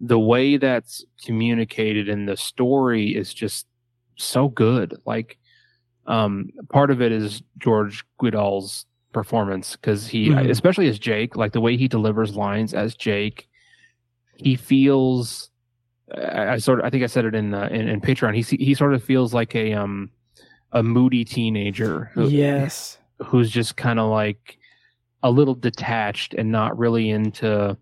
[0.00, 3.66] the way that's communicated in the story is just
[4.16, 4.94] so good.
[5.04, 5.37] Like,
[6.08, 10.50] um, part of it is George Guidall's performance because he, mm-hmm.
[10.50, 13.48] especially as Jake, like the way he delivers lines as Jake,
[14.34, 15.50] he feels.
[16.12, 18.34] I, I sort of, I think I said it in, uh, in in Patreon.
[18.34, 20.10] He he sort of feels like a um
[20.72, 22.10] a moody teenager.
[22.14, 24.58] Who, yes, who's just kind of like
[25.22, 27.76] a little detached and not really into,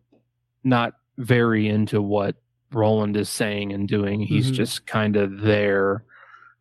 [0.65, 2.35] not very into what
[2.73, 4.21] Roland is saying and doing.
[4.21, 4.55] He's mm-hmm.
[4.55, 6.03] just kind of there.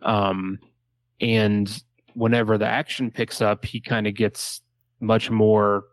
[0.01, 0.59] Um,
[1.21, 4.61] and whenever the action picks up, he kind of gets
[4.99, 5.83] much more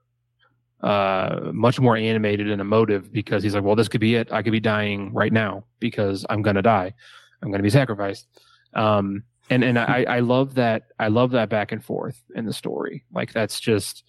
[0.80, 4.32] uh much more animated and emotive because he's like well this could be it.
[4.32, 6.92] I could be dying right now because i'm gonna die.
[7.40, 8.26] I'm gonna be sacrificed.
[8.74, 12.52] Um and and i i love that i love that back and forth in the
[12.52, 13.04] story.
[13.12, 14.02] Like that's just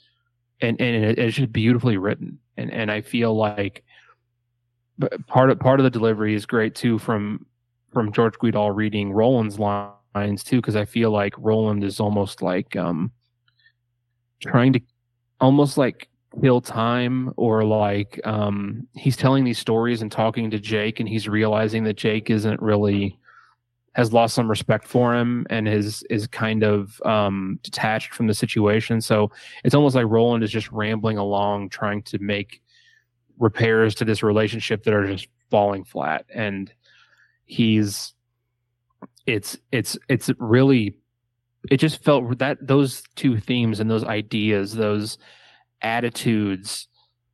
[0.62, 2.39] and and it, it's just beautifully written.
[2.58, 3.84] And and i feel like
[5.28, 7.45] part of part of the delivery is great too from
[7.91, 9.58] from george guidall reading roland's
[10.15, 13.12] lines too because i feel like roland is almost like um
[14.39, 14.82] trying to
[15.39, 16.10] almost like
[16.41, 21.28] kill time or like um he's telling these stories and talking to Jake and he's
[21.28, 23.17] realizing that Jake isn't really
[23.93, 28.34] has lost some respect for him and is is kind of um detached from the
[28.34, 29.02] situation.
[29.02, 29.32] So
[29.63, 32.62] it's almost like Roland is just rambling along trying to make
[33.38, 36.26] repairs to this relationship that are just falling flat.
[36.34, 36.73] And
[37.45, 38.13] he's
[39.25, 40.95] it's it's it's really
[41.69, 45.17] it just felt that those two themes and those ideas, those
[45.81, 46.88] attitudes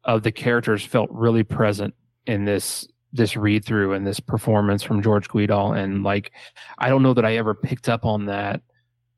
[0.03, 1.93] of the characters felt really present
[2.25, 5.75] in this this read through and this performance from George Guidall.
[5.75, 6.31] And like,
[6.77, 8.61] I don't know that I ever picked up on that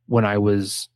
[0.08, 0.88] when I was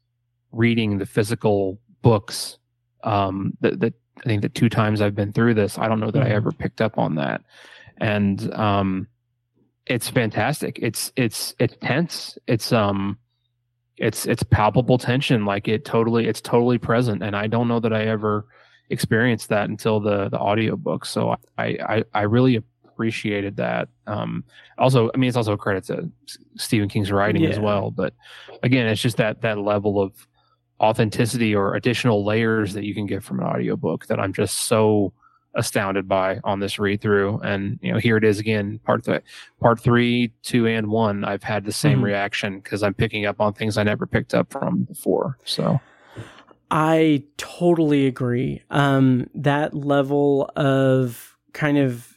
[0.54, 2.58] reading the physical books.
[3.04, 6.10] Um, that, that I think the two times I've been through this, I don't know
[6.10, 6.32] that mm-hmm.
[6.32, 7.42] I ever picked up on that.
[7.98, 9.08] And, um,
[9.86, 10.80] it's fantastic.
[10.82, 12.38] It's, it's, it's tense.
[12.48, 13.18] It's, um,
[13.98, 17.94] it's it's palpable tension like it totally it's totally present and i don't know that
[17.94, 18.46] i ever
[18.90, 24.44] experienced that until the the audiobook so i i, I really appreciated that um
[24.78, 26.10] also i mean it's also a credit to
[26.58, 27.50] stephen king's writing yeah.
[27.50, 28.14] as well but
[28.64, 30.28] again it's just that that level of
[30.82, 35.14] authenticity or additional layers that you can get from an audiobook that i'm just so
[35.56, 37.40] astounded by on this read through.
[37.40, 39.24] And you know, here it is again, part th-
[39.60, 41.24] part three, two, and one.
[41.24, 42.06] I've had the same mm-hmm.
[42.06, 45.38] reaction because I'm picking up on things I never picked up from before.
[45.46, 45.80] So.
[46.72, 48.64] I totally agree.
[48.72, 52.16] Um, that level of kind of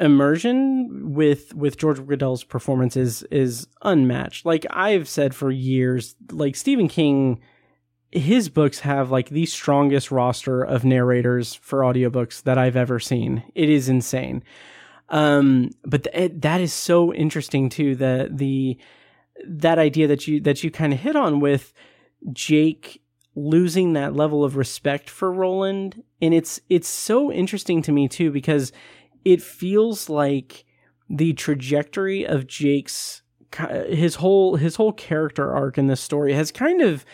[0.00, 4.46] immersion with with George Guidall's performance is is unmatched.
[4.46, 7.40] Like I've said for years, like Stephen King
[8.10, 13.42] his books have like the strongest roster of narrators for audiobooks that I've ever seen.
[13.54, 14.42] It is insane.
[15.10, 17.94] Um, but th- that is so interesting too.
[17.94, 18.78] The the
[19.46, 21.72] that idea that you that you kind of hit on with
[22.32, 23.02] Jake
[23.34, 28.30] losing that level of respect for Roland, and it's it's so interesting to me too
[28.30, 28.72] because
[29.24, 30.64] it feels like
[31.10, 33.22] the trajectory of Jake's
[33.88, 37.04] his whole his whole character arc in this story has kind of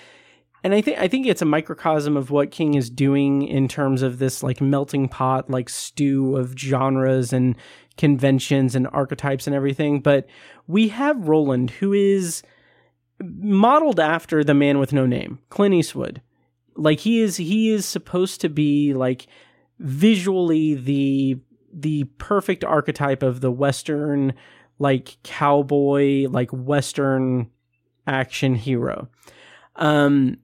[0.64, 4.00] and I think I think it's a microcosm of what King is doing in terms
[4.00, 7.54] of this like melting pot, like stew of genres and
[7.98, 10.00] conventions and archetypes and everything.
[10.00, 10.26] But
[10.66, 12.42] we have Roland, who is
[13.22, 16.22] modeled after the man with no name, Clint Eastwood.
[16.76, 19.26] Like he is he is supposed to be like
[19.78, 21.38] visually the
[21.74, 24.32] the perfect archetype of the western
[24.78, 27.50] like cowboy like western
[28.06, 29.08] action hero
[29.76, 30.36] um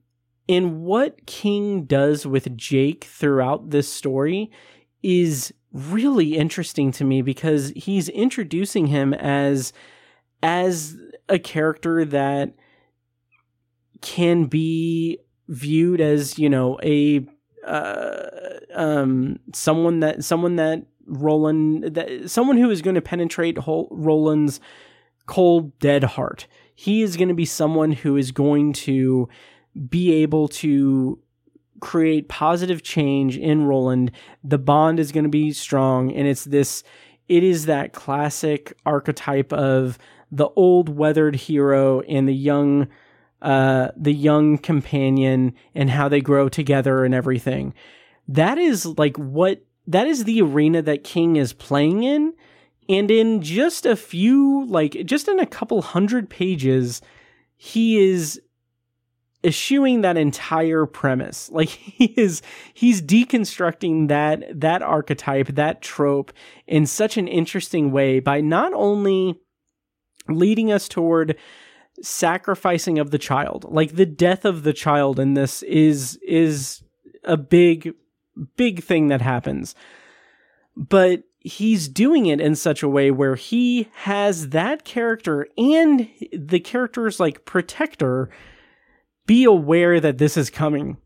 [0.51, 4.51] and what King does with Jake throughout this story
[5.01, 9.71] is really interesting to me because he's introducing him as
[10.43, 10.97] as
[11.29, 12.53] a character that
[14.01, 17.25] can be viewed as, you know, a
[17.65, 18.25] uh,
[18.75, 24.59] um someone that someone that Roland that someone who is going to penetrate Roland's
[25.27, 26.47] cold dead heart.
[26.75, 29.29] He is going to be someone who is going to
[29.89, 31.19] be able to
[31.79, 34.11] create positive change in Roland.
[34.43, 36.83] The bond is going to be strong, and it's this.
[37.27, 39.97] It is that classic archetype of
[40.31, 42.87] the old weathered hero and the young
[43.41, 47.73] uh, the young companion and how they grow together and everything.
[48.27, 52.33] That is like what that is the arena that King is playing in.
[52.87, 57.01] And in just a few, like just in a couple hundred pages,
[57.57, 58.39] he is
[59.43, 61.49] eschewing that entire premise.
[61.51, 62.41] Like he is
[62.73, 66.33] he's deconstructing that that archetype, that trope
[66.67, 69.39] in such an interesting way by not only
[70.27, 71.35] leading us toward
[72.01, 73.65] sacrificing of the child.
[73.69, 76.83] Like the death of the child in this is is
[77.23, 77.93] a big
[78.55, 79.75] big thing that happens.
[80.75, 86.59] But he's doing it in such a way where he has that character and the
[86.59, 88.29] character's like protector
[89.31, 90.97] be aware that this is coming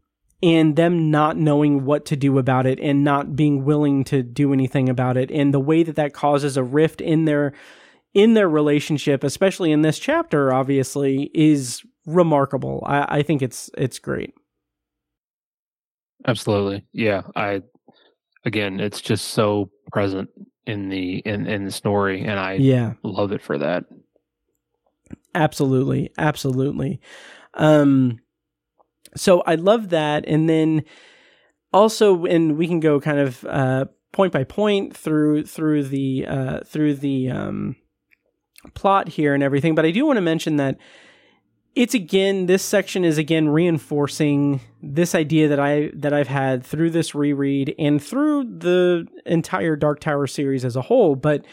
[0.41, 4.51] and them not knowing what to do about it and not being willing to do
[4.51, 5.29] anything about it.
[5.29, 7.53] And the way that that causes a rift in their
[8.15, 12.81] in their relationship especially in this chapter obviously is remarkable.
[12.87, 14.33] I, I think it's it's great.
[16.25, 16.83] Absolutely.
[16.93, 17.61] Yeah i
[18.43, 20.31] again it's just so present
[20.65, 22.93] in the in in the story and i yeah.
[23.03, 23.83] love it for that.
[25.35, 26.11] Absolutely.
[26.17, 26.99] Absolutely
[27.55, 28.19] um,
[29.15, 30.25] so I love that.
[30.27, 30.83] And then
[31.73, 36.59] also, and we can go kind of uh, point by point through through the uh,
[36.65, 37.75] through the um,
[38.73, 39.75] plot here and everything.
[39.75, 40.77] But I do want to mention that
[41.75, 46.91] it's again this section is again reinforcing this idea that I that I've had through
[46.91, 51.45] this reread and through the entire Dark Tower series as a whole, but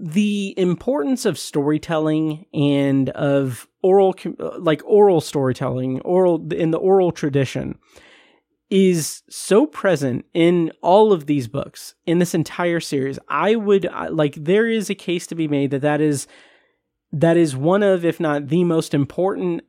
[0.00, 4.14] the importance of storytelling and of oral
[4.58, 7.78] like oral storytelling oral in the oral tradition
[8.70, 13.18] is so present in all of these books in this entire series.
[13.28, 16.26] I would like there is a case to be made that that is
[17.12, 19.62] that is one of if not the most important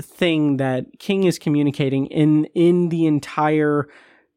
[0.00, 3.88] thing that king is communicating in in the entire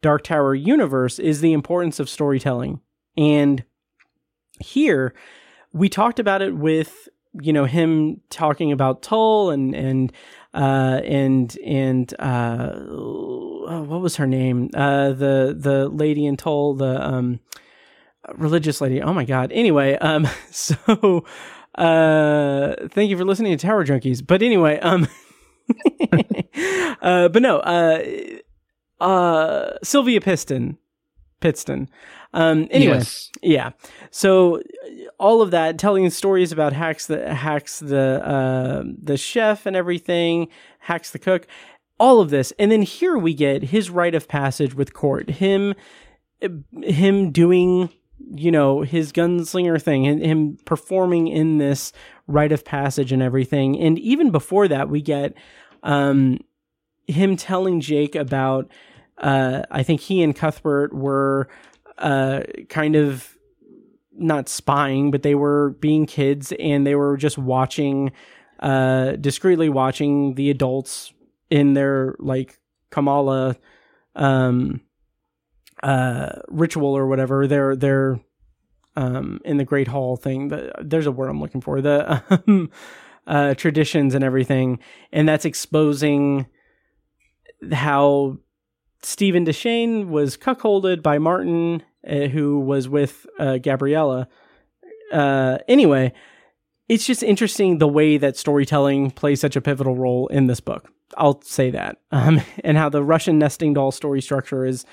[0.01, 2.81] dark tower universe is the importance of storytelling.
[3.17, 3.63] And
[4.59, 5.13] here
[5.73, 10.11] we talked about it with you know him talking about Tull and and
[10.53, 14.69] uh, and and uh, what was her name?
[14.73, 17.39] Uh, the the lady in Tull, the um,
[18.35, 19.01] religious lady.
[19.01, 19.51] Oh my god.
[19.51, 21.25] Anyway, um, so
[21.75, 24.25] uh, thank you for listening to Tower Junkies.
[24.25, 25.07] But anyway, um,
[27.01, 28.03] uh, but no, uh,
[28.99, 30.77] uh, Sylvia Piston,
[31.39, 31.89] Pittston.
[32.33, 33.31] Um, anyway, yes.
[33.41, 33.71] yeah.
[34.11, 34.61] So
[35.19, 40.47] all of that, telling stories about Hax the Hax the uh, the chef and everything,
[40.79, 41.45] Hax the cook,
[41.99, 45.29] all of this, and then here we get his rite of passage with Cort.
[45.29, 45.75] Him,
[46.81, 47.89] him doing
[48.35, 51.93] you know his gunslinger thing and him performing in this
[52.27, 55.33] rite of passage and everything and even before that we get
[55.83, 56.37] um
[57.07, 58.69] him telling jake about
[59.19, 61.47] uh i think he and cuthbert were
[61.97, 63.37] uh, kind of
[64.19, 68.11] not spying, but they were being kids and they were just watching,
[68.59, 71.13] uh, discreetly watching the adults
[71.49, 72.59] in their like
[72.91, 73.55] Commala,
[74.15, 74.81] um,
[75.81, 77.47] uh, ritual or whatever.
[77.47, 78.19] They're, they're,
[78.95, 80.49] um, in the Great Hall thing.
[80.49, 81.81] The, there's a word I'm looking for.
[81.81, 82.69] The, um,
[83.27, 84.79] uh, traditions and everything.
[85.11, 86.47] And that's exposing
[87.71, 88.39] how
[89.01, 94.27] Steven Deschain was cuckolded by Marten uh, who was with uh, Gabriella.
[95.11, 96.13] Uh, anyway,
[96.87, 100.91] it's just interesting the way that storytelling plays such a pivotal role in this book.
[101.17, 104.85] I'll say that, um, and how the Russian nesting doll story structure is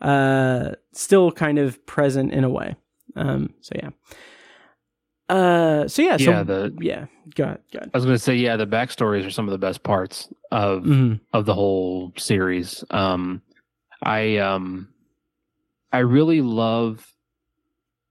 [0.00, 2.76] uh, still kind of present in a way.
[3.16, 3.90] Um, so yeah.
[5.28, 7.90] Uh, so yeah, so, yeah, the yeah, go ahead, go ahead.
[7.94, 10.82] I was going to say, yeah, the backstories are some of the best parts of
[10.82, 11.14] mm-hmm.
[11.32, 12.84] of the whole series.
[12.90, 13.40] Um,
[14.02, 14.88] I um,
[15.92, 17.06] I really love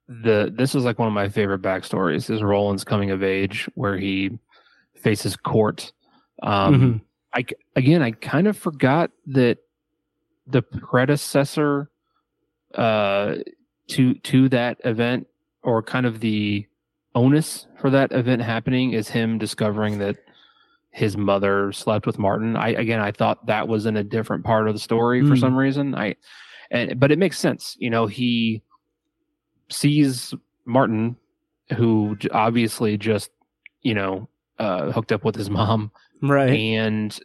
[0.08, 3.98] the this is like one of my favorite backstories is Roland's coming of age where
[3.98, 4.38] he
[4.96, 5.91] faces Cort.
[6.44, 6.98] Um mm-hmm.
[7.34, 9.60] I again I kind of forgot that
[10.48, 11.89] the predecessor
[12.76, 13.36] uh
[13.89, 15.28] to to that event
[15.64, 16.66] or kind of the
[17.16, 20.18] onus for that event happening is him discovering that
[20.91, 22.58] his mother slept with Marten.
[22.58, 25.30] I again I thought that was in a different part of the story mm.
[25.30, 25.95] for some reason.
[25.95, 26.16] I
[26.72, 27.76] and but it makes sense.
[27.80, 28.63] You know, he
[29.69, 30.34] sees
[30.65, 31.15] Marten,
[31.76, 33.30] who obviously just
[33.84, 35.91] you know uh, hooked up with his mom,
[36.22, 36.49] right?
[36.49, 37.17] And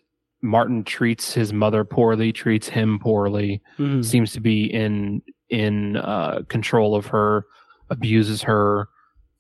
[0.43, 4.03] Marten treats his mother poorly, treats him poorly, mm-hmm.
[4.03, 7.47] seems to be in in uh, control of her,
[7.89, 8.89] abuses her,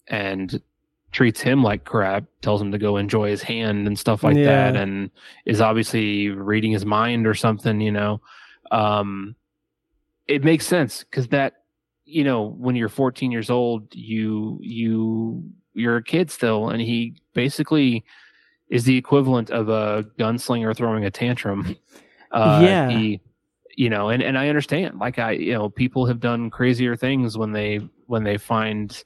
[0.08, 0.62] and
[1.12, 4.44] treats him like crap, tells him to go enjoy his hand and stuff like Yeah.
[4.72, 5.10] that, and
[5.46, 8.20] is obviously reading his mind or something, you know.
[8.70, 9.34] Um,
[10.28, 11.54] it makes sense because that,
[12.04, 17.16] you know, when you're 14 years old, you you you're a kid still, and he
[17.34, 18.04] basically
[18.70, 21.76] is the equivalent of a gunslinger throwing a tantrum.
[22.32, 22.88] Uh, Yeah.
[22.90, 23.20] He,
[23.76, 24.98] you know, and, and I understand.
[24.98, 29.02] Like I, you know, people have done crazier things when they when they find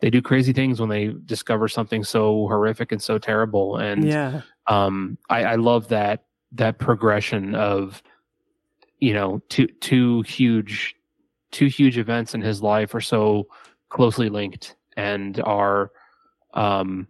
[0.00, 3.76] they do crazy things when they discover something so horrific and so terrible.
[3.76, 4.42] And yeah.
[4.66, 8.02] um, I, I love that that progression of
[9.00, 10.94] you know two two huge
[11.50, 13.46] two huge events in his life are so
[13.88, 15.90] closely linked and are
[16.54, 17.06] um,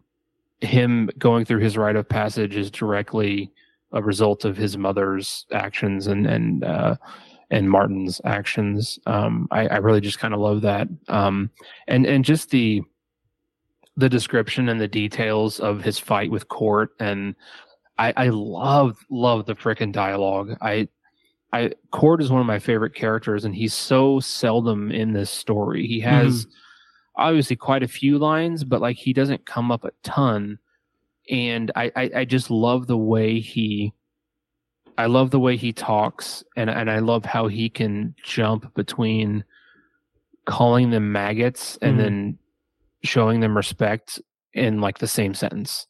[0.60, 3.50] him going through his rite of passage is directly
[3.92, 6.96] a result of his mother's actions and and uh,
[7.50, 8.98] and Marten's actions.
[9.06, 11.50] Um, I, I really just kind of love that, um,
[11.86, 12.82] and and just the
[13.96, 17.34] the description and the details of his fight with Cort, and
[17.98, 20.56] I, I love love the frickin' dialogue.
[20.60, 20.88] I
[21.52, 25.86] I Cort is one of my favorite characters, and he's so seldom in this story.
[25.86, 26.46] He has
[27.16, 30.58] obviously quite a few lines, but like he doesn't come up a ton.
[31.30, 33.92] And I, I, I just love the way he
[34.96, 39.44] I love the way he talks and and I love how he can jump between
[40.46, 41.98] calling them maggots and Mhm.
[42.02, 42.38] then
[43.04, 44.20] showing them respect
[44.54, 45.86] in like the same sentence.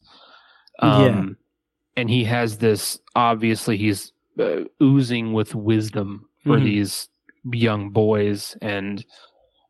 [0.81, 1.05] Yeah.
[1.05, 1.37] Um
[1.95, 6.63] and he has this obviously he's uh, oozing with wisdom for Mhm.
[6.63, 7.09] these
[7.51, 9.05] young boys and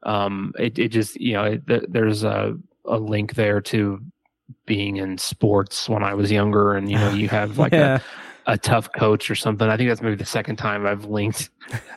[0.03, 2.55] um it, it just you know it, th- there's a
[2.85, 3.99] a link there to
[4.65, 7.99] being in sports when I was younger and you know you have like yeah.
[8.47, 11.49] a, a tough coach or something I think that's maybe the second time I've linked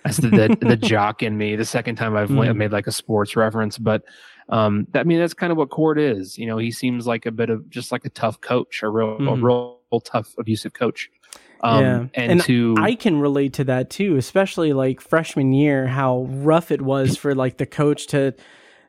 [0.05, 2.57] as the the, the jock in me the second time I've Mhm.
[2.57, 4.03] made like a sports reference but
[4.49, 7.25] um that, I mean that's kind of what Cort is you know he seems like
[7.25, 9.43] a bit of just like a tough coach a real a Mhm.
[9.43, 11.09] real tough abusive coach
[11.63, 12.07] um Yeah.
[12.15, 16.71] and, And to I can relate to that too, especially like freshman year, how rough
[16.71, 18.35] it was for like the coach to,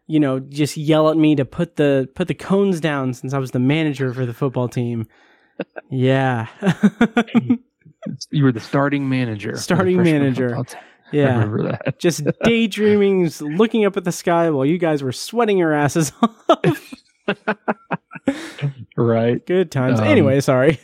[0.07, 3.37] you know, just yell at me to put the put the cones down since I
[3.39, 5.07] was the manager for the football team.
[5.89, 6.47] Yeah.
[8.31, 10.57] you were the starting manager Starting manager.
[11.11, 11.33] yeah.
[11.35, 15.57] remember that Just daydreaming, just looking up at the sky while you guys were sweating
[15.59, 16.11] your asses
[16.49, 16.93] off.
[18.97, 19.99] right Good times.
[19.99, 20.79] Um, anyway, sorry.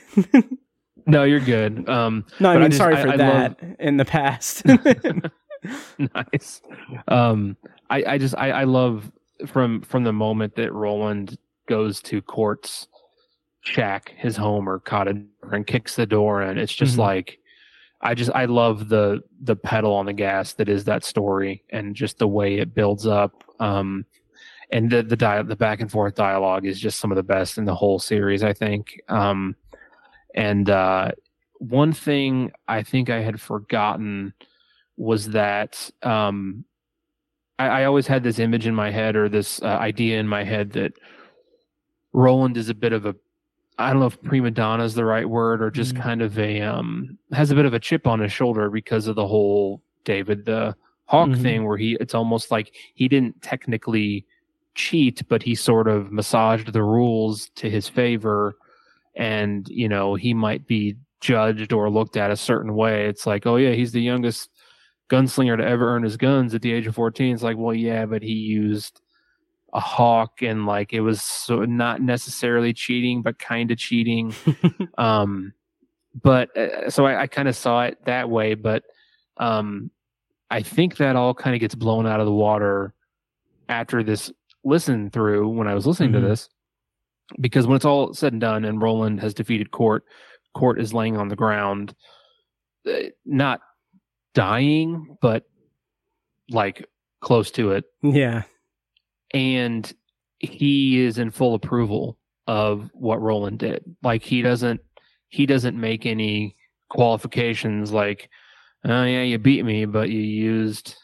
[1.09, 3.97] No you're good um No, I but I just- sorry I- for I that in
[3.97, 4.63] the past.
[5.97, 6.61] nice.
[7.07, 7.57] Um,
[7.89, 9.11] I, I just I, I love
[9.47, 11.37] from from the moment that Roland
[11.67, 12.87] goes to Cort's
[13.61, 15.17] shack, his home or cottage,
[15.51, 16.57] and kicks the door in.
[16.57, 16.99] It's just Mhm.
[16.99, 17.39] like
[18.01, 21.95] I just I love the the pedal on the gas that is that story and
[21.95, 23.43] just the way it builds up.
[23.59, 24.05] Um,
[24.71, 27.57] and the the dia- the back and forth dialogue is just some of the best
[27.57, 29.01] in the whole series, I think.
[29.09, 29.55] Um,
[30.35, 31.11] and uh,
[31.55, 34.33] one thing I think I had forgotten
[34.97, 36.63] was that um,
[37.57, 40.43] I, I always had this image in my head or this uh, idea in my
[40.43, 40.93] head that
[42.13, 43.15] Roland is a bit of a
[43.77, 46.01] I don't know if prima donna is the right word or just Mm.
[46.01, 49.15] kind of a um has a bit of a chip on his shoulder because of
[49.15, 50.75] the whole David the
[51.05, 51.41] Hawk Mhm.
[51.41, 54.25] thing where he it's almost like he didn't technically
[54.75, 58.57] cheat but he sort of massaged the rules to his favor
[59.19, 63.05] and you know he might be judged or looked at a certain way.
[63.07, 64.49] It's like oh yeah he's the youngest
[65.11, 68.05] gunslinger to ever earn his guns at the age of 14 it's like well yeah
[68.05, 69.01] but he used
[69.73, 74.33] a hawk and like it was so not necessarily cheating but kind of cheating.
[74.97, 75.53] Um
[76.23, 78.83] but uh, so i, I kind of saw it that way but
[79.37, 79.89] um
[80.51, 82.93] i think that all kind of gets blown out of the water
[83.67, 84.31] after this
[84.63, 86.21] listen through when i was listening Mhm.
[86.21, 86.49] to this
[87.39, 90.03] because when it's all said and done and roland has defeated Cort
[90.55, 91.93] Cort is laying on the ground
[92.87, 93.61] uh, not
[94.33, 95.43] dying but
[96.49, 96.85] like
[97.21, 98.43] close to it yeah.
[99.33, 99.93] and
[100.39, 102.17] he is in full approval
[102.47, 103.83] of what Roland did.
[104.01, 104.81] Like he doesn't
[105.27, 106.55] he doesn't make any
[106.89, 108.29] qualifications like,
[108.85, 110.95] oh yeah, you beat me, but you used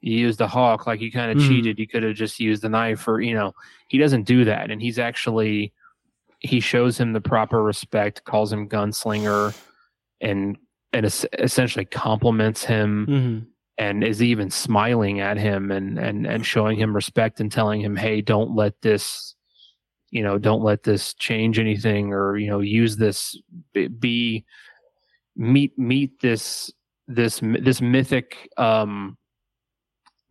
[0.00, 1.48] you used a hawk, like you kind of Mhm.
[1.48, 1.78] cheated.
[1.78, 3.52] You could have just used a knife or you know,
[3.88, 4.70] he doesn't do that.
[4.70, 5.72] And he's actually
[6.40, 9.54] he shows him the proper respect, calls him gunslinger
[10.20, 10.56] and
[10.92, 13.38] and es- essentially compliments him hmm
[13.78, 17.94] and is even smiling at him and and and showing him respect and telling him
[17.94, 19.34] hey don't let this
[20.10, 23.38] you know don't let this change anything or you know use this
[23.98, 24.46] be
[25.36, 26.72] meet meet this
[27.06, 29.18] this this mythic um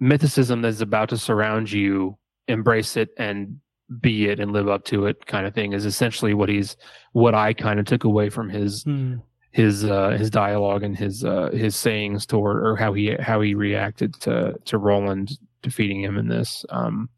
[0.01, 2.17] mythicism that's about to surround you
[2.47, 3.59] embrace it and
[4.01, 6.75] be it and live up to it kind of thing is essentially what he's
[7.13, 9.15] what I kind of took away from his Hmm.
[9.51, 13.53] his uh his dialogue and his uh his sayings toward or how he how he
[13.55, 15.31] reacted to to Roland
[15.61, 17.09] defeating him in this um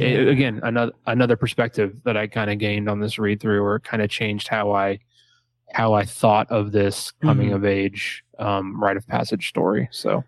[0.00, 3.78] a- again another another perspective that I kind of gained on this read through or
[3.80, 4.98] kind of changed how I
[5.72, 7.54] how I thought of this coming Mhm.
[7.54, 10.22] of age um rite of passage story so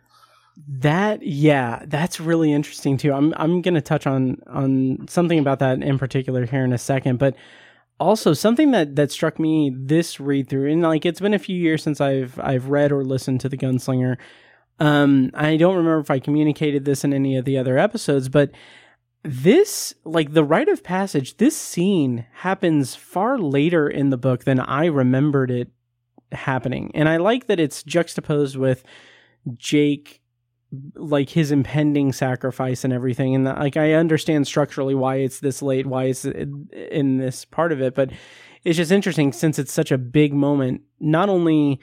[0.66, 3.12] That yeah, that's really interesting too.
[3.12, 6.78] I'm I'm going to touch on on something about that in particular here in a
[6.78, 7.36] second, but
[8.00, 11.56] also something that that struck me this read through and like it's been a few
[11.56, 14.16] years since I've I've read or listened to The Gunslinger.
[14.80, 18.50] Um I don't remember if I communicated this in any of the other episodes, but
[19.22, 24.59] this like the rite of passage, this scene happens far later in the book than
[24.59, 25.70] I remembered it
[26.32, 26.90] happening.
[26.94, 28.84] And I like that it's juxtaposed with
[29.56, 30.20] Jake
[30.94, 33.34] like his impending sacrifice and everything.
[33.34, 37.80] And like i understand structurally why it's this late why it's in this part of
[37.80, 38.10] it but
[38.64, 41.80] it's just interesting since it's such a big moment not only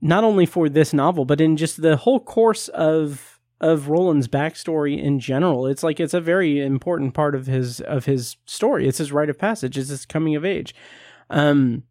[0.00, 5.00] not only for this novel but in just the whole course of of roland's backstory
[5.00, 5.66] in general.
[5.66, 8.88] It's like it's a very important part of his of his story.
[8.88, 9.78] It's his rite of passage.
[9.78, 10.74] It's his coming of age.
[11.30, 11.84] Um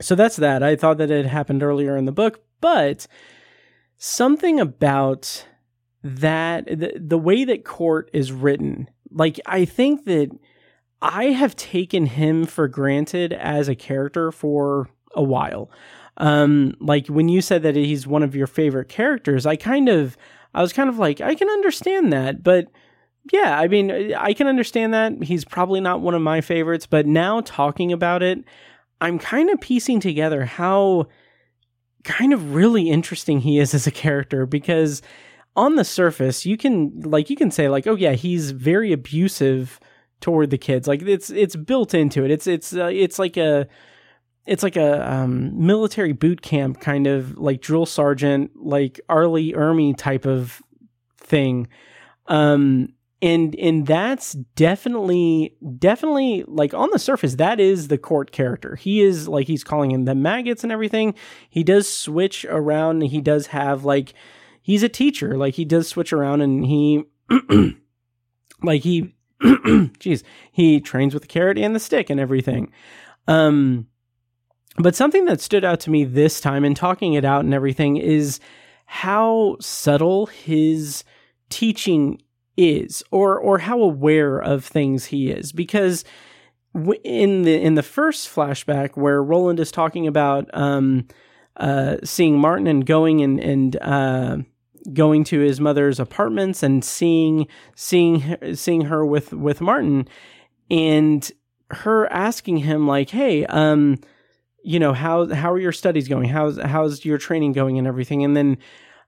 [0.00, 0.62] so that's that.
[0.62, 3.06] I thought that it happened earlier in the book but
[3.98, 5.46] something about
[6.06, 10.30] that the, the way that Cort is written like i think that
[11.02, 15.70] i have taken him for granted as a character for a while.
[16.18, 20.16] Um like when you said that he's one of your favorite characters i kind of
[20.54, 22.68] i was kind of like i can understand that but
[23.32, 25.22] yeah i mean i can understand that.
[25.24, 28.38] He's probably not one of my favorites but now talking about it
[29.00, 31.08] i'm kind of piecing together how
[32.04, 35.02] kind of really interesting he is as a character because
[35.56, 39.80] on the surface you can like you can say like oh yeah he's very abusive
[40.20, 40.88] toward the kids.
[40.88, 42.30] Like it's it's built into it.
[42.30, 43.66] It's it's uh, it's like a
[44.46, 49.26] it's like a um, military boot camp kind of like drill sergeant like R.
[49.26, 50.62] Lee Ermey type of
[51.18, 51.68] thing.
[52.26, 52.88] Um
[53.22, 58.76] and and that's definitely definitely like on the surface that is the Cort character.
[58.76, 61.14] He is like he's calling him the maggots and everything.
[61.48, 64.14] He does switch around he does have like
[64.66, 65.38] he's a teacher.
[65.38, 67.04] Like he does switch around and he
[68.64, 72.72] like he jeez he trains with the carrot and the stick and everything.
[73.28, 73.86] Um
[74.76, 77.96] but something that stood out to me this time in talking it out and everything
[77.96, 78.40] is
[78.86, 81.04] how subtle his
[81.48, 82.20] teaching
[82.56, 85.52] is or or how aware of things he is.
[85.52, 86.04] Because
[87.04, 91.06] in the in the first flashback where Roland is talking about um
[91.56, 94.38] uh seeing Marten and going and and uh
[94.92, 100.08] going to his mother's apartments and seeing seeing seeing her with with Marten.
[100.70, 101.30] And
[101.70, 103.98] her asking him like hey um
[104.62, 106.28] you know how how are your studies going?
[106.28, 108.24] How's how's your training going and everything?
[108.24, 108.58] And then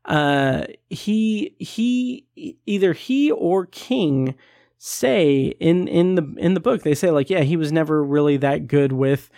[0.05, 2.27] uh he he
[2.67, 4.35] either he or king
[4.79, 8.37] say in in the in the book they say like yeah he was never really
[8.37, 9.29] that good with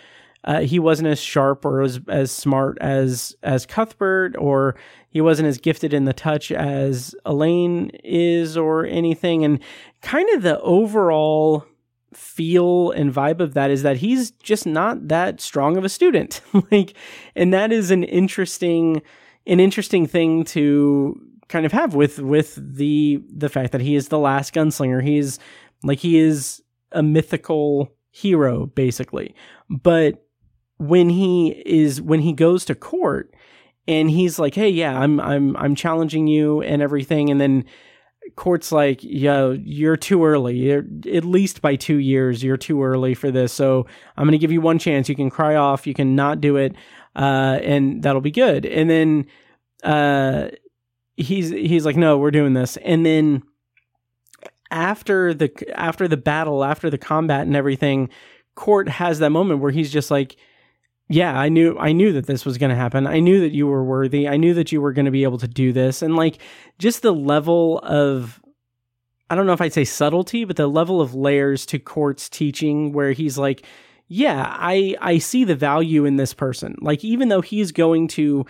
[0.43, 4.75] uh, he wasn't as sharp or as as smart as as Cuthbert, or
[5.11, 9.43] he wasn't as gifted in the touch as Alain is, or anything.
[9.43, 9.59] And
[10.01, 11.65] kind of the overall
[12.13, 16.41] feel and vibe of that is that he's just not that strong of a student.
[16.71, 16.93] like,
[17.35, 19.01] and that is an interesting
[19.47, 24.07] an interesting thing to kind of have with with the the fact that he is
[24.07, 25.03] the last gunslinger.
[25.03, 25.39] He's
[25.83, 26.61] like he is
[26.93, 29.35] a mythical hero basically.
[29.69, 30.25] But
[30.77, 33.33] when he is when he goes to Cort
[33.87, 37.65] and he's like, "Hey, yeah, I'm I'm I'm challenging you and everything," and then
[38.35, 40.55] Cort's like, "Yo, you're too early.
[40.57, 43.51] You're, at least by two years, you're too early for this.
[43.51, 45.09] So I'm going to give you one chance.
[45.09, 45.87] You can cry off.
[45.87, 46.75] You can not do it,
[47.15, 49.25] uh, and that'll be good." And then
[49.83, 50.49] uh,
[51.17, 53.43] he's he's like, "No, we're doing this." And then
[54.69, 58.09] after the after the battle, after the combat and everything,
[58.55, 60.37] Cort has that moment where he's just like
[61.11, 63.05] yeah i knew i knew that this was going to happen.
[63.05, 64.27] I knew that you were worthy.
[64.27, 66.01] I knew that you were going to be able to do this.
[66.01, 66.37] And like
[66.79, 68.41] just the level of
[69.29, 72.91] i don't know if i'd say subtlety but the level of layers to Cort's teaching
[72.93, 73.65] where he's like
[74.07, 76.75] yeah i i see the value in this person.
[76.81, 78.45] Like even though he's going to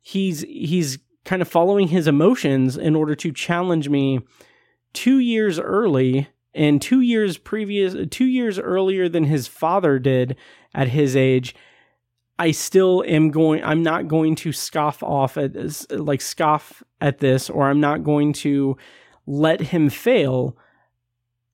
[0.00, 4.20] he's he's kind of following his emotions in order to challenge me
[4.94, 10.36] 2 years early and 2 years previous 2 years earlier than his father did
[10.74, 11.54] at his age
[12.38, 15.56] I still am going I'm not going to scoff off at
[15.90, 18.76] like scoff at this or I'm not going to
[19.26, 20.56] let him fail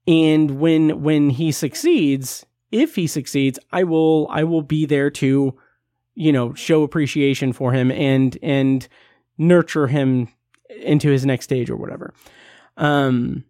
[0.07, 5.55] and when when he succeeds, if he succeeds, I will I will be there to,
[6.14, 8.87] you know, show appreciation for him and and
[9.39, 10.28] nurture him
[10.68, 12.12] into his next stage or whatever.
[12.76, 13.45] Um,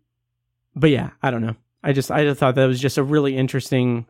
[0.76, 1.56] but yeah, I don't know.
[1.82, 4.06] I just I just thought that was just a really interesting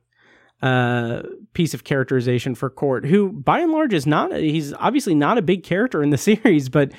[0.63, 5.39] uh piece of characterization for Cort, who by and large is not he's obviously not
[5.39, 6.93] a big character in the series, but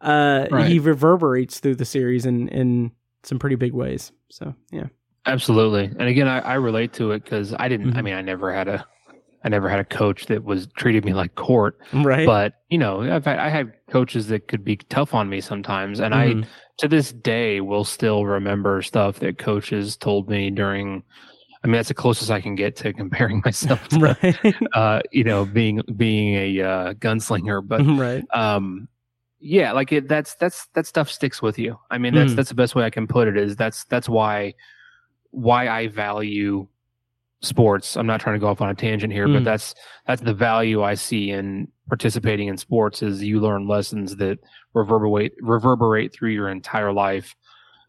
[0.00, 0.68] uh Right.
[0.68, 2.92] he reverberates through the series in in
[3.24, 4.12] some pretty big ways.
[4.30, 4.86] So yeah.
[5.26, 5.84] Absolutely.
[5.84, 8.04] And again, I, I relate to it because I didn't, I Mhm.
[8.04, 8.86] mean, I never had a,
[9.44, 12.24] I never had a coach that was treated me like Cort, Right.
[12.24, 16.00] but you know, I've had, I had coaches that could be tough on me sometimes.
[16.00, 16.44] And Mhm.
[16.44, 16.48] I,
[16.78, 21.02] to this day, will still remember stuff that coaches told me during,
[21.62, 24.56] I mean, that's the closest I can get to comparing myself to, right.
[24.74, 28.24] uh, you know, being, being a, uh, gunslinger, but, right.
[28.34, 28.88] um
[29.40, 32.34] yeah like it that's that's that stuff sticks with you i mean that's Mhm.
[32.34, 34.52] that's the best way i can put it is that's that's why
[35.30, 36.66] why i value
[37.40, 39.34] sports i'm not trying to go off on a tangent here Mm.
[39.34, 39.76] but that's
[40.08, 44.40] that's the value i see in participating in sports is you learn lessons that
[44.74, 47.36] reverberate reverberate through your entire life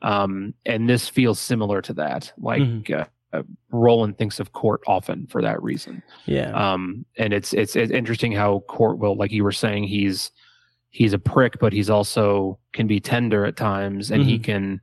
[0.03, 2.99] um and this feels similar to that like Mhm.
[2.99, 6.51] uh, uh, Roland thinks of Cort often for that reason Yeah.
[6.53, 10.32] um and it's it's it's interesting how Cort will like you were saying he's
[10.89, 14.43] he's a prick but he's also can be tender at times and he Mhm.
[14.43, 14.82] can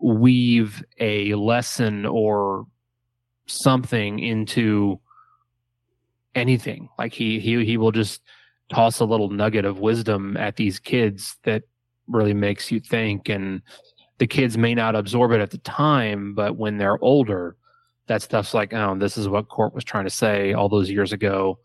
[0.00, 2.66] weave a lesson or
[3.46, 5.00] something into
[6.34, 8.20] anything like he he he will just
[8.70, 11.62] toss a little nugget of wisdom at these kids that
[12.08, 13.62] really makes you think and
[14.18, 17.56] the kids may not absorb it at the time but when they're older
[18.06, 21.12] that stuff's like oh this is what Cort was trying to say all those years
[21.12, 21.58] ago.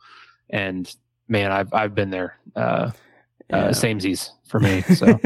[0.50, 0.94] And
[1.28, 2.92] man i've i've been there uh,
[3.50, 3.58] Yeah.
[3.58, 5.20] uh samesies for me so.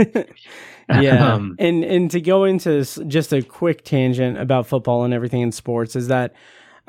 [0.89, 1.33] Yeah.
[1.33, 5.39] Um, and and to go into s- just a quick tangent about football and everything
[5.41, 6.33] in sports is that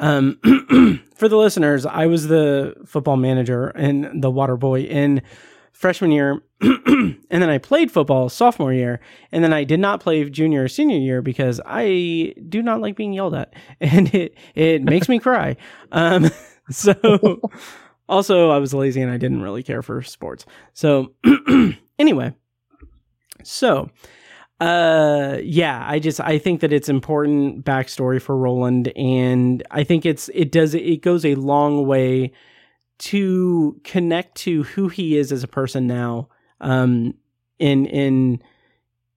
[0.00, 0.36] um
[1.14, 5.22] for the listeners i was the football manager and the water boy in
[5.72, 6.40] freshman year
[6.86, 9.00] and then i played football sophomore year
[9.32, 12.96] and then i did not play junior or senior year because i do not like
[12.96, 15.56] being yelled at and it it makes me cry.
[15.92, 16.30] Um
[16.70, 17.40] so
[18.08, 20.46] also i was lazy and i didn't really care for sports.
[20.72, 21.14] So
[21.98, 22.34] anyway
[23.44, 23.90] so,
[24.60, 30.06] uh, yeah, I just I think that it's important backstory for Roland, and I think
[30.06, 32.32] it's it does it goes a long way
[32.96, 36.28] to connect to who he is as a person now,
[36.60, 37.14] um,
[37.58, 38.42] in in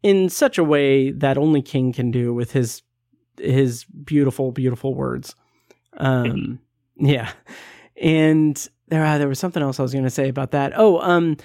[0.04, 2.82] in such a way that only King can do with his
[3.40, 5.36] his beautiful beautiful words.
[5.98, 6.60] Um,
[6.96, 7.32] yeah,
[8.02, 10.74] and there uh, there was something else I was going to say about that.
[10.76, 11.38] Oh, um,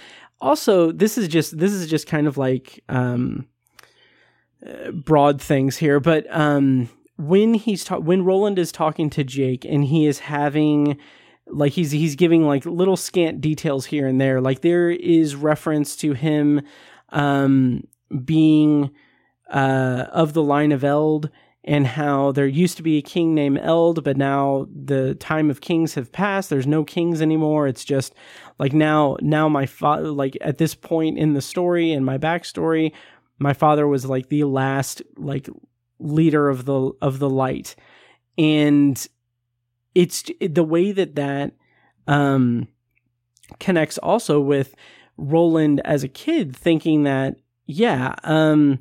[0.43, 3.47] also this is just this is just kind of like um
[4.67, 9.65] uh, broad things here but um when he's ta- when Roland is talking to Jake
[9.65, 10.99] and he is having
[11.47, 15.97] like he's he's giving like little scant details here and there like there is reference
[15.97, 16.63] to him
[17.11, 17.83] um
[18.25, 18.91] being
[19.51, 21.31] uh of the line of Eld
[21.65, 25.61] and how there used to be a king named Eld, but now the time of
[25.61, 26.51] kings have passed.
[26.51, 27.69] There's no kings anymore.
[27.69, 28.15] It's just
[28.59, 32.93] like now, now my father, like at this point in the story and my backstory,
[33.39, 35.49] my father was like the last like
[36.01, 37.77] leader of the of the light,
[38.37, 39.07] and
[39.95, 41.53] it's the way that that
[42.07, 42.67] um
[43.61, 44.75] connects also with
[45.17, 47.37] Roland as a kid thinking that
[47.67, 48.79] yeah um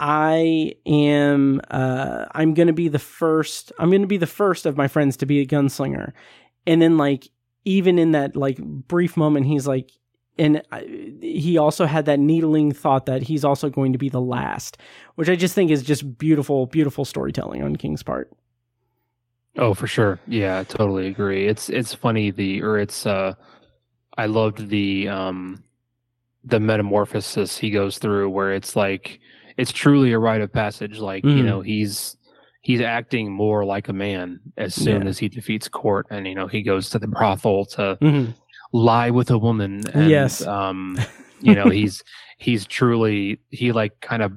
[0.00, 4.64] I am uh I'm going to be the first I'm going to be the first
[4.66, 6.12] of my friends to be a gunslinger.
[6.66, 7.28] And then like
[7.66, 9.90] even in that like brief moment he's like
[10.38, 10.62] and
[11.20, 14.78] he also had that needling thought that he's also going to be the last,
[15.16, 18.32] which I just think is just beautiful beautiful storytelling on King's part.
[19.56, 20.18] Oh, for sure.
[20.26, 21.46] Yeah, I totally agree.
[21.46, 23.34] It's it's funny the or it's uh
[24.16, 25.62] I loved the um
[26.44, 29.20] the metamorphosis he goes through where it's like
[29.56, 31.44] it's truly a rite of passage like, you Mhm.
[31.44, 32.16] know, he's
[32.62, 35.08] he's acting more like a man as soon Yeah.
[35.08, 38.34] as he defeats Cort and you know, he goes to the brothel to Mhm.
[38.72, 40.46] lie with a woman and Yes.
[40.46, 40.96] um
[41.40, 42.02] you know, he's
[42.38, 44.32] he's truly he like kind of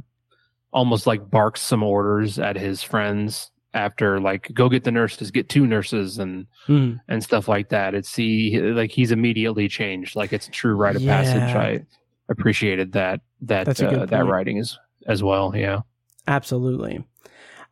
[0.74, 5.50] almost like barks some orders at his friends after like go get the nurses get
[5.50, 7.00] two nurses and Mhm.
[7.08, 7.94] and stuff like that.
[7.96, 10.16] It's he like he's immediately changed.
[10.16, 11.56] Like it's a true rite of passage.
[11.56, 11.86] I
[12.30, 15.54] appreciated that that That's a good uh, that writing is as well.
[15.56, 15.80] Yeah.
[16.28, 17.04] Absolutely.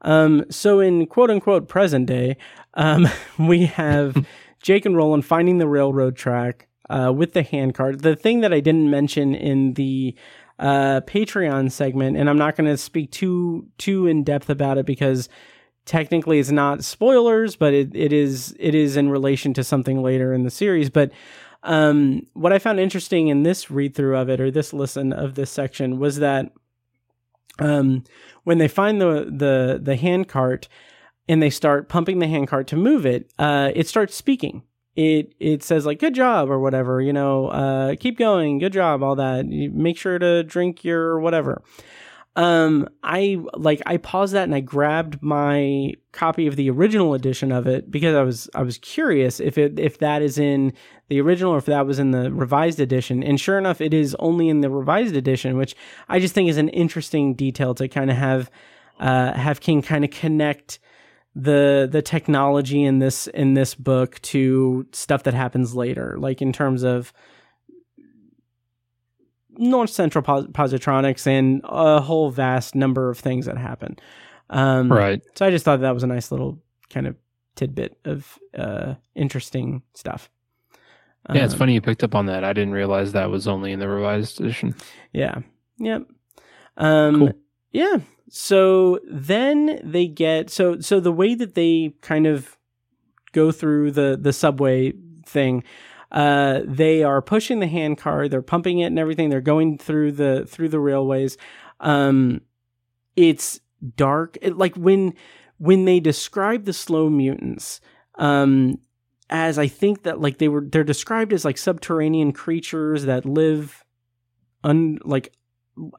[0.02, 2.38] Um, so in quote unquote present day,
[2.74, 3.08] um,
[3.40, 4.26] we have
[4.62, 8.02] Jake and Roland finding the railroad track uh, with the handcart.
[8.02, 10.16] The thing that I didn't mention in the
[10.60, 14.86] uh, Patreon segment, and I'm not going to speak too too in depth about it
[14.86, 15.30] because
[15.86, 20.34] technically it's not spoilers, but it, it is it is in relation to something later
[20.34, 20.90] in the series.
[20.90, 21.12] But
[21.64, 25.36] um, what I found interesting in this read through of it or this listen of
[25.36, 26.52] this section was that
[27.60, 28.04] um,
[28.44, 30.68] when they find the the the hand cart
[31.28, 34.64] and they start pumping the hand cart to move it, uh, it starts speaking.
[34.96, 39.04] It it says like "good job" or whatever, you know, uh, keep going, good job,
[39.04, 39.46] all that.
[39.46, 41.62] Make sure to drink your whatever.
[42.38, 47.52] Um, I like I paused that and I grabbed my copy of the original edition
[47.52, 50.72] of it because I was I was curious if it if that is in
[51.10, 53.22] the original or if that was in the revised edition.
[53.22, 55.76] And sure enough, it is only in the revised edition, which
[56.08, 58.50] I just think is an interesting detail to kind of have
[59.02, 60.80] uh, have King kind of connect
[61.36, 66.54] the the technology in this in this book to stuff that happens later, like in
[66.54, 67.12] terms of
[69.58, 73.98] North Central pos- Positronics and a whole vast number of things that happen.
[74.50, 75.22] Um, right.
[75.36, 77.16] So I just thought that was a nice little kind of
[77.56, 80.30] tidbit of uh, interesting stuff.
[81.34, 82.44] Yeah, it's Um, funny you picked up on that.
[82.44, 84.76] I didn't realize that was only in the revised edition.
[85.14, 85.40] Yeah.
[85.78, 86.04] Yep.
[86.78, 87.34] Um Cool.
[87.72, 87.98] yeah.
[88.30, 92.58] So then they get so so the way that they kind of
[93.34, 94.94] go through the the subway
[95.26, 95.64] thing
[96.12, 99.30] uh they are pushing the hand car, they're pumping it and everything.
[99.30, 101.38] They're going through the through the railways.
[101.80, 102.42] Um
[103.16, 103.60] it's
[103.96, 104.38] dark.
[104.42, 105.14] It, like when
[105.58, 107.82] when they describe the slow mutants
[108.18, 108.78] um
[109.30, 113.84] as I think that like they were they're described as like subterranean creatures that live
[114.64, 115.34] un like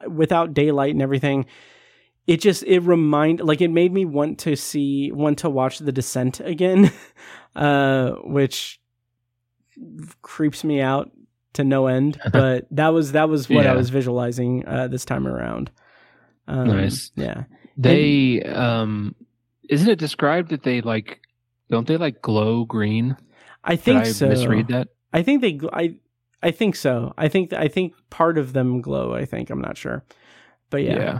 [0.07, 1.45] without daylight and everything
[2.27, 5.91] it just it remind like it made me want to see want to watch the
[5.91, 6.91] descent again
[7.55, 8.79] uh which
[10.21, 11.11] creeps me out
[11.53, 15.27] to no end but that was that was what i was visualizing uh this time
[15.27, 15.71] around.
[16.47, 17.11] Um, Nice.
[17.15, 17.43] yeah.
[17.77, 19.15] They um
[19.69, 21.21] isn't it described that they like
[21.69, 23.15] don't they like glow green?
[23.63, 24.29] i think Did I so.
[24.29, 24.89] misread that?
[25.13, 25.95] i think they i
[26.41, 27.13] i think so.
[27.17, 29.49] I think i think part of them glow i think.
[29.49, 30.03] I'm not sure.
[30.69, 30.95] But yeah.
[30.97, 31.19] yeah.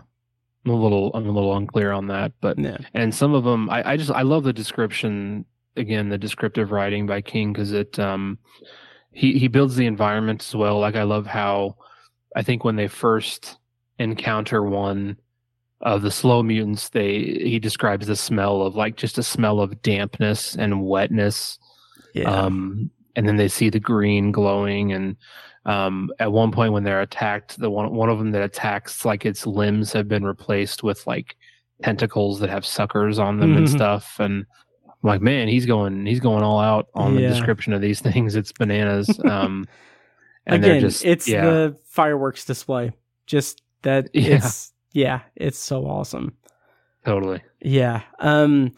[0.66, 2.78] I'm a little I'm a little unclear on that, but yeah.
[2.94, 5.46] and some of them I, I just I love the description
[5.76, 8.38] again the descriptive writing by King because it um
[9.12, 10.80] he he builds the environment as well.
[10.80, 11.76] Like I love how
[12.36, 13.58] I think when they first
[14.00, 15.18] encounter one
[15.82, 19.82] of the slow mutants they he describes the smell of like just a smell of
[19.82, 21.60] dampness and wetness.
[22.14, 22.30] Yeah.
[22.30, 25.16] Um and then they see the green glowing and
[25.66, 29.26] um at one point when they're attacked the one one of them that attacks like
[29.26, 31.36] its limbs have been replaced with like
[31.82, 33.72] tentacles that have suckers on them and Mhm.
[33.72, 34.20] stuff.
[34.20, 34.46] And
[35.04, 37.28] I'm like man he's going he's going all out on Yeah.
[37.30, 38.36] the description of these things.
[38.36, 39.20] It's bananas.
[39.26, 39.66] Um
[40.46, 41.46] and again they're just it's yeah.
[41.46, 42.92] the fireworks display.
[43.28, 44.36] Just that Yeah.
[44.38, 46.36] it's yeah it's so awesome.
[47.06, 47.42] Totally.
[47.62, 48.02] Yeah.
[48.20, 48.72] Um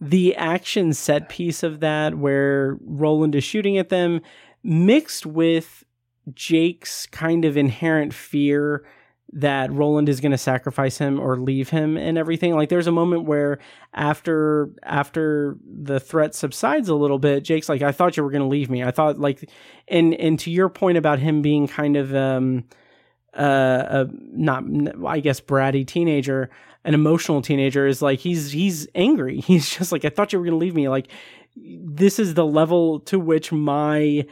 [0.00, 4.20] the action set piece of that where roland is shooting at them
[4.64, 5.84] mixed with
[6.34, 8.84] jake's kind of inherent fear
[9.32, 12.92] that roland is going to sacrifice him or leave him and everything like there's a
[12.92, 13.58] moment where
[13.94, 18.42] after after the threat subsides a little bit jake's like i thought you were going
[18.42, 19.48] to leave me i thought like
[19.88, 22.64] and and to your point about him being kind of um
[23.34, 24.64] uh, a not
[25.06, 26.50] I guess bratty teenager,
[26.84, 29.40] an emotional teenager is like he's he's angry.
[29.46, 30.88] He's just like I thought you were going to leave me.
[30.88, 31.08] Like
[31.56, 34.26] this is the level to which my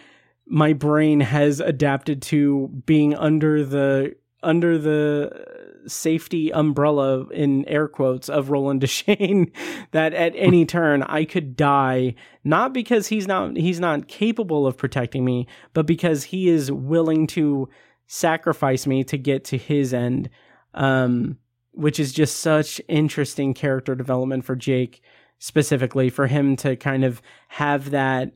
[0.47, 5.47] my brain has adapted to being under the under the
[5.87, 9.51] safety umbrella in air quotes of Roland Deschain
[9.93, 12.15] that at any turn I could die
[12.45, 17.27] not because he's not he's not capable of protecting me but because he is willing
[17.29, 17.69] to
[18.07, 20.29] sacrifice me to get to his end
[20.75, 21.39] um
[21.73, 25.03] which is just such interesting character development for Jake
[25.39, 28.33] specifically for him to kind of have that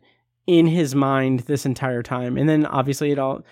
[0.47, 2.37] in his mind this entire time.
[2.37, 3.45] And then obviously it all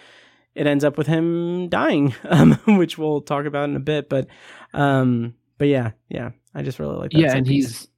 [0.55, 4.27] it ends up with him dying um which we'll talk about in a bit but
[4.75, 7.69] um but yeah yeah i just really like that yeah and piece.
[7.69, 7.89] he's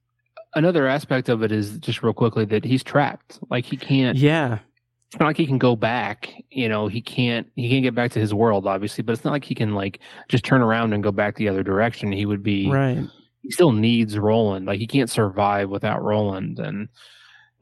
[0.55, 4.59] another aspect of it is just real quickly that he's trapped like he can't yeah
[5.07, 8.11] it's not like he can go back you know he can't he can't get back
[8.11, 9.99] to his world obviously but it's not like he can like
[10.29, 13.03] just turn around and go back the other direction he would be right
[13.41, 16.89] he still needs roland like he can't survive without roland and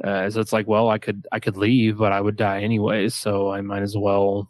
[0.04, 3.08] uh, so it's like well i could i could leave but i would die anyway.
[3.10, 4.50] so i might as well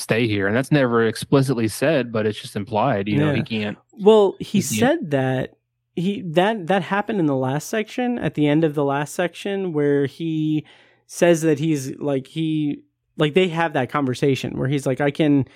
[0.00, 3.78] stay here and that's never explicitly said but it's just implied you know he can't
[3.92, 4.78] Well, he Yeah.
[4.78, 5.56] said that
[5.96, 9.72] he that that happened in the last section at the end of the last section
[9.72, 10.64] where he
[11.06, 12.82] says that he's like he
[13.18, 15.46] like they have that conversation where he's like I can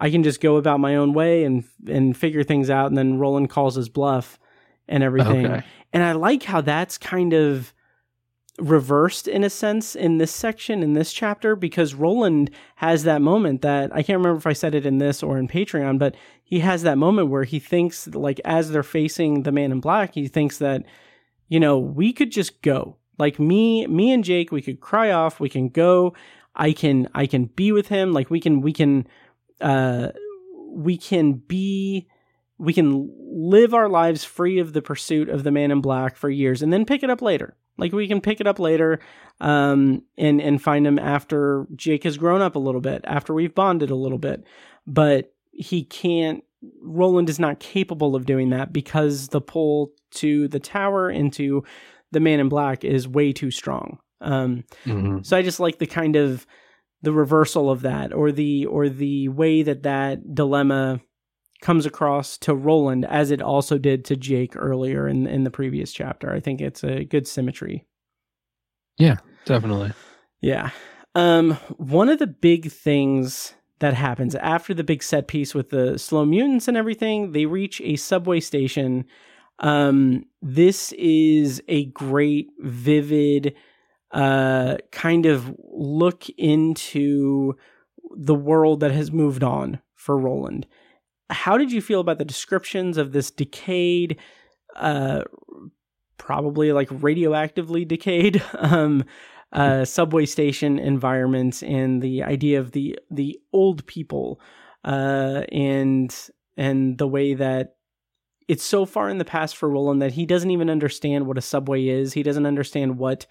[0.00, 2.86] I can just go about my own way and and figure things out.
[2.86, 4.38] And then Roland calls his bluff
[4.88, 5.46] and everything.
[5.46, 5.62] Okay.
[5.92, 7.74] And I like how that's kind of
[8.60, 13.62] reversed in a sense in this section in this chapter because Roland has that moment
[13.62, 16.60] that I can't remember if I said it in this or in Patreon, but he
[16.60, 20.28] has that moment where he thinks like as they're facing the man in black, he
[20.28, 20.84] thinks that
[21.48, 22.96] you know, we could just go.
[23.18, 26.14] Like me me and Jake, we could cry off, we can go.
[26.54, 29.06] I can I can be with him, like we can we can
[29.60, 30.08] uh
[30.72, 32.08] we can be
[32.58, 36.28] we can live our lives free of the pursuit of the man in black for
[36.28, 37.56] years and then pick it up later.
[37.78, 39.00] Like we can pick it up later
[39.40, 43.54] um, and and find him after Jake has grown up a little bit, after we've
[43.54, 44.44] bonded a little bit.
[44.86, 46.44] But he can't.
[46.82, 51.64] Roland is not capable of doing that because the pull to the tower and to
[52.12, 53.98] the man in black is way too strong.
[54.20, 55.24] Um, Mhm.
[55.24, 56.46] so I just like the kind of
[57.02, 61.00] the reversal of that, or the or the way that that dilemma
[61.60, 65.92] comes across to Roland as it also did to Jake earlier in in the previous
[65.92, 66.32] chapter.
[66.32, 67.86] I think it's a good symmetry.
[68.98, 69.92] Yeah, definitely.
[70.40, 70.70] Yeah.
[71.14, 75.98] Um, one of the big things that happens after the big set piece with the
[75.98, 79.06] slow mutants and everything, they reach a subway station.
[79.58, 83.54] Um, this is a great, vivid,
[84.12, 87.54] uh, kind of look into
[88.16, 90.66] the world that has moved on for Roland.
[91.30, 94.18] How did you feel about the descriptions of this decayed,
[94.76, 95.22] uh,
[96.18, 99.04] probably like radioactively decayed, um,
[99.52, 104.40] uh, subway station environments and the idea of the the old people
[104.84, 107.74] uh, and and the way that
[108.48, 111.40] it's so far in the past for Roland that he doesn't even understand what a
[111.42, 112.12] subway is.
[112.12, 113.26] He doesn't understand what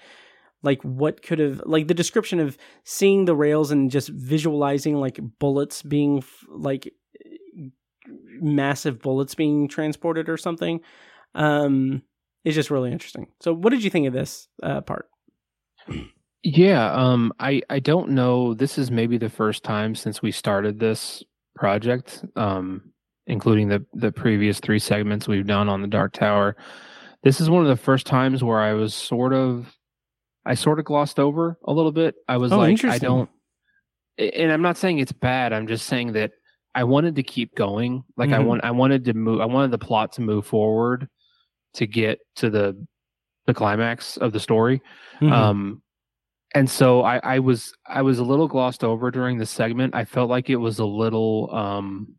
[0.61, 5.19] like what could have like the description of seeing the rails and just visualizing like
[5.39, 6.93] bullets being like
[8.41, 10.79] massive bullets being transported or something
[11.35, 12.01] um
[12.45, 13.27] is just really interesting.
[13.41, 15.09] So what did you think of this uh, part?
[16.41, 18.53] Yeah, um, I I don't know.
[18.53, 21.21] This is maybe the first time since we started this
[21.55, 22.93] project, um,
[23.27, 26.55] including the the previous three segments we've done on the Dark Tower.
[27.23, 29.75] This is one of the first times where I was sort of,
[30.45, 32.15] I sort of glossed over a little bit.
[32.29, 33.29] I was Oh, like, I don't,
[34.17, 35.51] and I'm not saying it's bad.
[35.51, 36.31] I'm just saying that
[36.75, 38.03] I wanted to keep going.
[38.17, 38.45] Like I Mhm.
[38.45, 39.41] want, I wanted to move.
[39.41, 41.07] I wanted the plot to move forward
[41.75, 42.85] to get to the
[43.47, 44.81] the climax of the story.
[45.21, 45.31] Mhm.
[45.31, 45.81] Um,
[46.53, 49.95] and so I, I was I was a little glossed over during the segment.
[49.95, 52.15] I felt like it was a little um,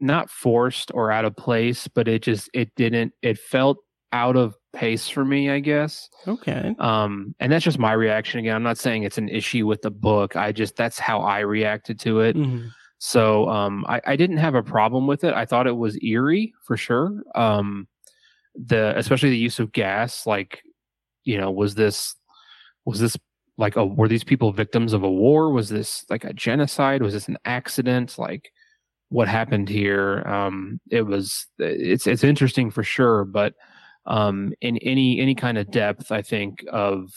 [0.00, 3.78] not forced or out of place, but it just it didn't it felt
[4.12, 6.08] out of pace for me, I guess.
[6.28, 6.74] okay.
[6.78, 8.54] Um, and that's just my reaction again.
[8.54, 10.36] I'm not saying it's an issue with the book.
[10.36, 12.36] I just that's how I reacted to it.
[12.36, 12.70] Mhm.
[13.04, 15.34] So um, I, I didn't have a problem with it.
[15.34, 17.20] I thought it was eerie for sure.
[17.34, 17.88] Um,
[18.54, 20.62] the especially the use of gas, like
[21.24, 22.14] you know, was this
[22.84, 23.16] was this
[23.58, 25.50] like a were these people victims of a war?
[25.50, 27.02] Was this like a genocide?
[27.02, 28.18] Was this an accident?
[28.18, 28.52] Like
[29.08, 30.20] what happened here?
[30.24, 33.54] Um, it was it's it's interesting for sure, but
[34.06, 37.10] um, in any any kind of depth, I think of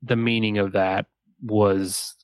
[0.00, 1.06] the meaning of that
[1.42, 2.14] was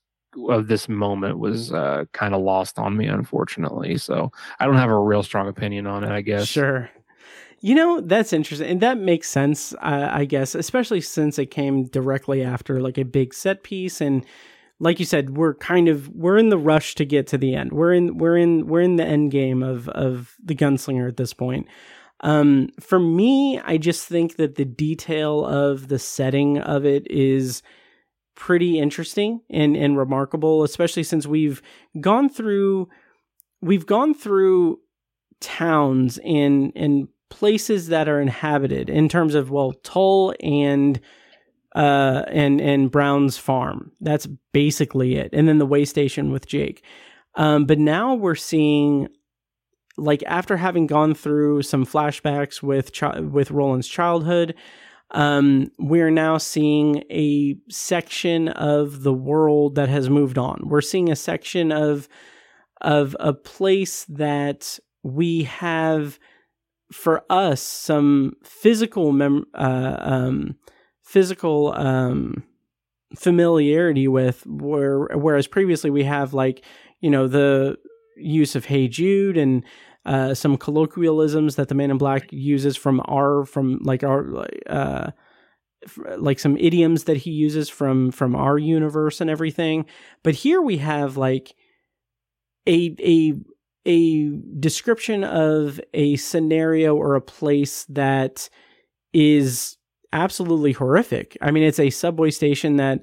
[0.48, 3.98] of this moment was uh, kind of lost on me, unfortunately.
[3.98, 4.30] So
[4.60, 6.10] I don't have a real strong opinion on it.
[6.10, 6.46] I guess.
[6.46, 6.90] Sure.
[7.60, 8.68] You know, that's interesting.
[8.68, 13.04] And that makes sense, uh, I guess, especially since it came directly after like a
[13.04, 14.00] big set piece.
[14.00, 14.24] And
[14.78, 17.72] like you said, we're kind of, we're in the rush to get to the end.
[17.72, 21.34] We're in, we're in, we're in the end game of, of the gunslinger at this
[21.34, 21.66] point.
[22.20, 27.62] Um, for me, I just think that the detail of the setting of it is
[28.38, 31.60] pretty interesting and, and remarkable, especially since we've
[32.00, 32.88] gone through,
[33.60, 34.78] we've gone through
[35.40, 41.00] towns and and places that are inhabited in terms of well Tull and
[41.76, 43.92] uh and and Brown's farm.
[44.00, 45.30] That's basically it.
[45.32, 46.82] And then the way station with Jake.
[47.34, 49.08] Um but now we're seeing
[49.96, 54.54] like after having gone through some flashbacks with chi- with Roland's childhood
[55.12, 60.62] um we're now seeing a section of the world that has moved on.
[60.64, 62.08] We're seeing a section of
[62.80, 66.18] of a place that we have
[66.92, 70.56] for us some physical mem- uh, um,
[71.02, 72.42] physical um,
[73.16, 76.64] familiarity with where whereas previously we have like
[77.00, 77.76] you know the
[78.16, 79.64] use of hey jude and
[80.08, 85.10] uh, some colloquialisms that the man in black uses from our from like our uh,
[86.16, 89.84] like some idioms that he uses from from our universe and everything
[90.24, 91.54] but here we have like
[92.66, 93.34] a a
[93.86, 98.48] a description of a scenario or a place that
[99.12, 99.76] is
[100.12, 101.36] absolutely horrific.
[101.40, 103.00] I mean, it's a subway station that,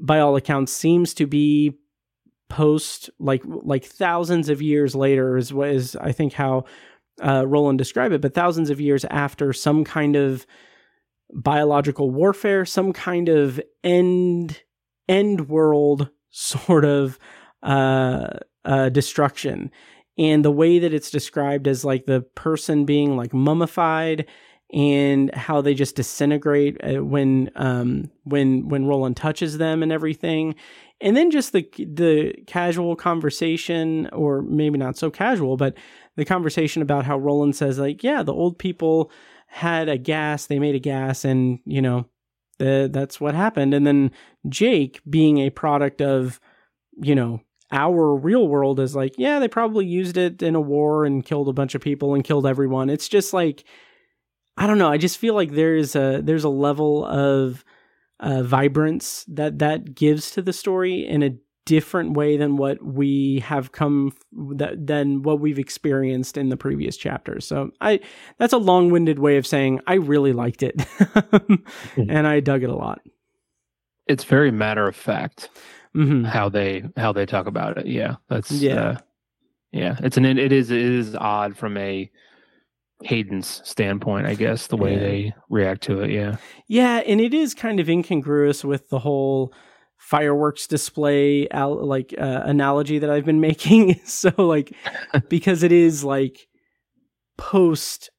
[0.00, 1.78] by all accounts, seems to be
[2.52, 6.66] post like like thousands of years later is what is I think how
[7.24, 10.46] uh, Roland described it, but thousands of years after some kind of
[11.32, 14.62] biological warfare, some kind of end
[15.08, 17.18] end world sort of
[17.62, 18.28] uh,
[18.66, 19.70] uh, destruction.
[20.18, 24.26] And the way that it's described as like the person being like mummified
[24.74, 30.54] and how they just disintegrate uh, when um, when when Roland touches them and everything,
[31.02, 35.74] and then just the the casual conversation, or maybe not so casual, but
[36.16, 39.10] the conversation about how Roland says like, yeah, the old people
[39.48, 42.06] had a gas, they made a gas, and you know,
[42.58, 43.74] the, that's what happened.
[43.74, 44.12] And then
[44.48, 46.40] Jake, being a product of,
[46.96, 47.40] you know,
[47.70, 51.48] our real world, is like, yeah, they probably used it in a war and killed
[51.48, 52.88] a bunch of people and killed everyone.
[52.88, 53.64] It's just like,
[54.56, 54.90] I don't know.
[54.90, 57.64] I just feel like there's a there's a level of
[58.22, 63.38] uh, vibrance that that gives to the story in a different way than what we
[63.44, 64.12] have come
[64.56, 67.46] that than what we've experienced in the previous chapters.
[67.46, 68.00] So I
[68.38, 70.74] that's a long-winded way of saying I really liked it
[71.96, 73.00] and I dug it a lot.
[74.08, 75.50] It's very matter of fact
[75.94, 76.24] Mm-hmm.
[76.24, 77.86] how they how they talk about it.
[77.86, 78.82] Yeah, that's Yeah.
[78.82, 78.98] uh,
[79.72, 79.96] yeah.
[80.02, 82.10] It's an it is it is odd from a
[83.04, 84.98] cadence standpoint, I guess, the way Yeah.
[85.00, 86.10] they react to it.
[86.10, 86.36] Yeah,
[86.68, 89.52] Yeah, and it is kind of incongruous with the whole
[89.98, 94.00] fireworks display al- like uh, analogy that I've been making.
[94.04, 94.72] so like
[95.28, 96.46] because it is like
[97.38, 98.10] post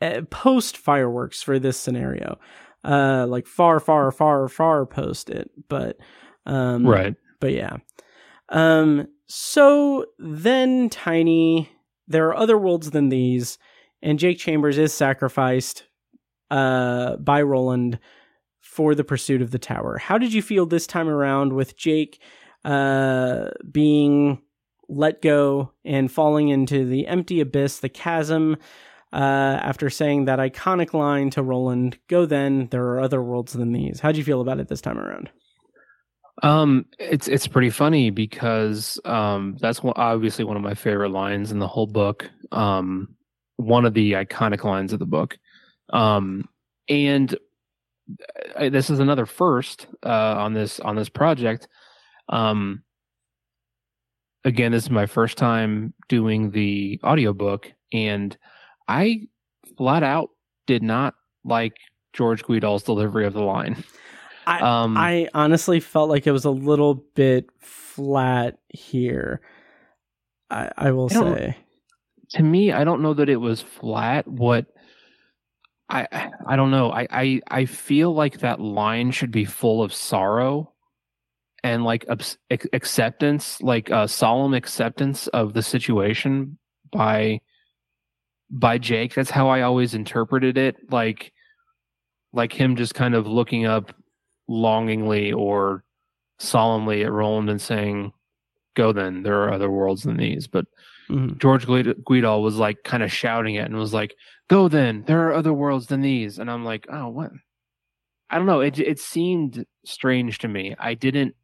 [0.00, 2.38] uh, post fireworks for this scenario.
[2.84, 5.96] Uh like far far far far post it, but
[6.46, 7.14] um right.
[7.40, 7.76] but yeah.
[8.48, 11.70] Um so then Tiny
[12.08, 13.56] there are other worlds than these
[14.02, 15.84] and Jake Chambers is sacrificed
[16.50, 17.98] uh by Roland
[18.60, 19.98] for the pursuit of the tower.
[19.98, 22.20] How did you feel this time around with Jake
[22.64, 24.42] uh being
[24.88, 28.56] let go and falling into the empty abyss, the chasm
[29.12, 33.72] uh, after saying that iconic line to Roland, "Go then, there are other worlds than
[33.72, 35.30] these." How'd you feel about it this time around?
[36.42, 41.58] Um, it's it's pretty funny because um, that's obviously one of my favorite lines in
[41.58, 42.30] the whole book.
[42.52, 43.16] Um,
[43.62, 45.38] one of the iconic lines of the book.
[45.92, 46.48] Um,
[46.88, 47.34] and
[48.56, 51.68] uh, this is another first uh, on this on this project.
[52.28, 52.82] Um,
[54.44, 58.36] again, this is my first time doing the audiobook, and
[58.88, 59.28] I
[59.76, 60.30] flat out
[60.66, 61.76] did not like
[62.12, 63.82] George Guidall's delivery of the line.
[64.46, 69.40] I Um, I honestly felt like it was a little bit flat here.
[70.50, 71.56] I I will I say.
[72.34, 74.26] To me, I don't know that it was flat.
[74.26, 74.66] What
[75.88, 76.90] I I don't know.
[76.90, 80.72] I I I feel like that line should be full of sorrow
[81.62, 82.06] and like
[82.50, 86.58] acceptance, like a solemn acceptance of the situation
[86.90, 87.40] by
[88.50, 89.14] by Jake.
[89.14, 90.76] That's how I always interpreted it.
[90.90, 91.32] Like
[92.32, 93.94] like him just kind of looking up
[94.48, 95.84] longingly or
[96.38, 98.12] solemnly at Roland and saying,
[98.74, 99.22] "Go then.
[99.22, 100.66] There are other worlds than these." But
[101.12, 101.38] Mhm.
[101.38, 104.14] George Guid- Guidall was like kind of shouting it and was like,
[104.48, 107.30] "Go then, there are other worlds than these." And I'm like, "Oh, what?"
[108.30, 108.60] I don't know.
[108.60, 110.74] It it seemed strange to me.
[110.78, 111.34] I didn't.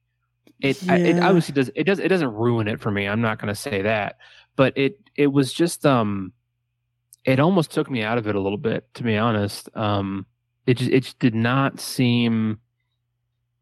[0.61, 1.71] It I, it obviously does.
[1.77, 1.99] It does.
[1.99, 3.07] It doesn't ruin it for me.
[3.07, 4.17] I'm not going to say that,
[4.57, 6.33] but it it was just um,
[7.25, 9.69] it almost took me out of it a little bit, to be honest.
[9.77, 10.27] Um,
[10.67, 12.59] it just it just did not seem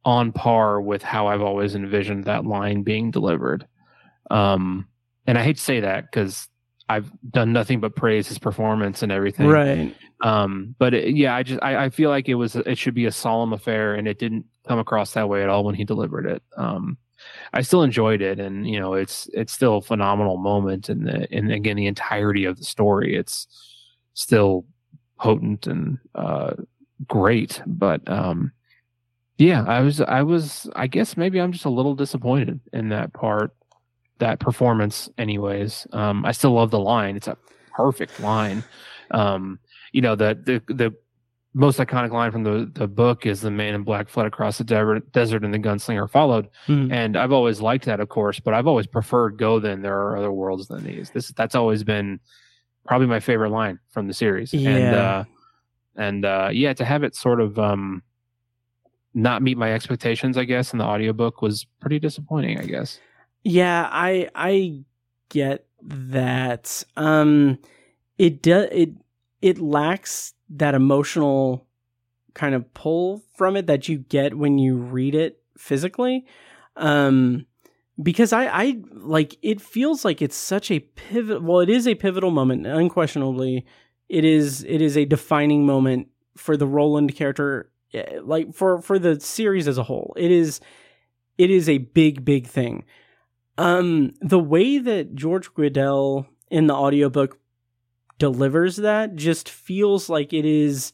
[0.05, 3.67] on par with how I've always envisioned that line being delivered.
[4.31, 4.87] Um,
[5.27, 6.49] and I hate to say that because
[6.89, 9.49] I've done nothing but praise his performance and everything.
[9.49, 9.95] Right.
[10.21, 13.07] Um, but it, yeah, I just I, I feel like it was it should be
[13.07, 16.27] a solemn affair, and it didn't come across that way at all when he delivered
[16.27, 16.43] it.
[16.57, 16.97] Um,
[17.53, 21.27] I still enjoyed it, and you know, it's it's still a phenomenal moment, and the
[21.33, 23.47] and again the entirety of the story, it's
[24.15, 24.65] still
[25.19, 26.53] potent and uh,
[27.07, 27.61] great.
[27.67, 28.53] But um,
[29.39, 33.13] yeah, I was I was I guess maybe I'm just a little disappointed in that
[33.13, 33.55] part,
[34.19, 35.09] that performance.
[35.19, 37.17] Anyways, um, I still love the line.
[37.17, 37.37] It's a
[37.75, 38.65] perfect line.
[39.11, 39.59] Um,
[39.93, 40.95] you know the the the
[41.55, 44.65] most iconic line from the the book is the man in black fled across the
[44.65, 46.93] de- desert and the gunslinger followed Mhm.
[46.93, 50.19] and i've always liked that of course but i've always preferred go then there are
[50.19, 52.21] other worlds than these this that's always been
[52.85, 54.93] probably my favorite line from the series and Yeah.
[55.21, 55.25] uh
[55.97, 58.03] and uh yeah to have it sort of um
[59.15, 63.01] not meet my expectations i guess in the audiobook was pretty disappointing i guess
[63.49, 64.85] Yeah, I I
[65.29, 66.83] get that.
[66.97, 67.59] Um,
[68.19, 68.91] it does it
[69.41, 71.65] it lacks that emotional
[72.35, 76.27] kind of pull from it that you get when you read it physically.
[76.75, 77.47] Um,
[78.03, 81.41] because I, I like it feels like it's such a pivot.
[81.41, 83.65] Well, it is a pivotal moment, unquestionably.
[84.09, 88.99] It is it is a defining moment for the Roland character, eh, like for for
[88.99, 90.15] the series as a whole.
[90.17, 90.59] It is
[91.39, 92.85] it is a big big thing.
[93.59, 97.39] Um, the way that George Guidall in the audiobook
[98.19, 100.93] delivers that just feels like it is.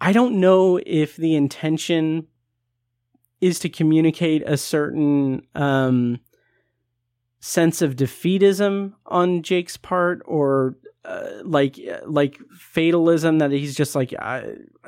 [0.00, 2.26] I don't know if the intention
[3.40, 6.20] is to communicate a certain um,
[7.40, 14.14] sense of defeatism on Jake's part, or uh, like like fatalism that he's just like,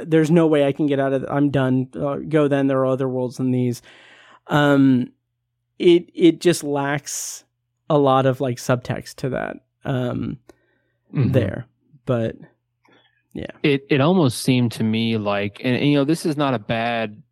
[0.02, 1.24] there's no way I can get out of.
[1.24, 1.28] It.
[1.30, 1.88] I'm done.
[1.94, 2.66] Uh, go then.
[2.66, 3.82] There are other worlds than these.
[4.46, 5.12] Um,
[5.84, 7.44] it it just lacks
[7.90, 9.56] a lot of like subtext to that.
[9.84, 10.38] Um,
[11.12, 11.32] mm-hmm.
[11.32, 11.66] there,
[12.06, 12.36] but
[13.34, 16.54] yeah, it it almost seemed to me like, and, and you know, this is not
[16.54, 17.22] a bad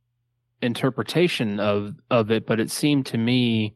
[0.61, 3.75] interpretation of of it, but it seemed to me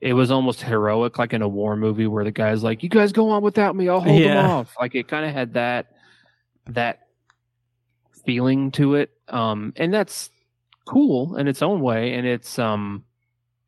[0.00, 3.12] it was almost heroic, like in a war movie where the guy's like, "You guys
[3.12, 4.34] go on without me, I'll hold yeah.
[4.34, 5.92] them off." Like it kind of had that
[6.68, 7.00] that
[8.24, 10.30] feeling to it, um, and that's
[10.86, 13.04] cool in its own way, and it's um,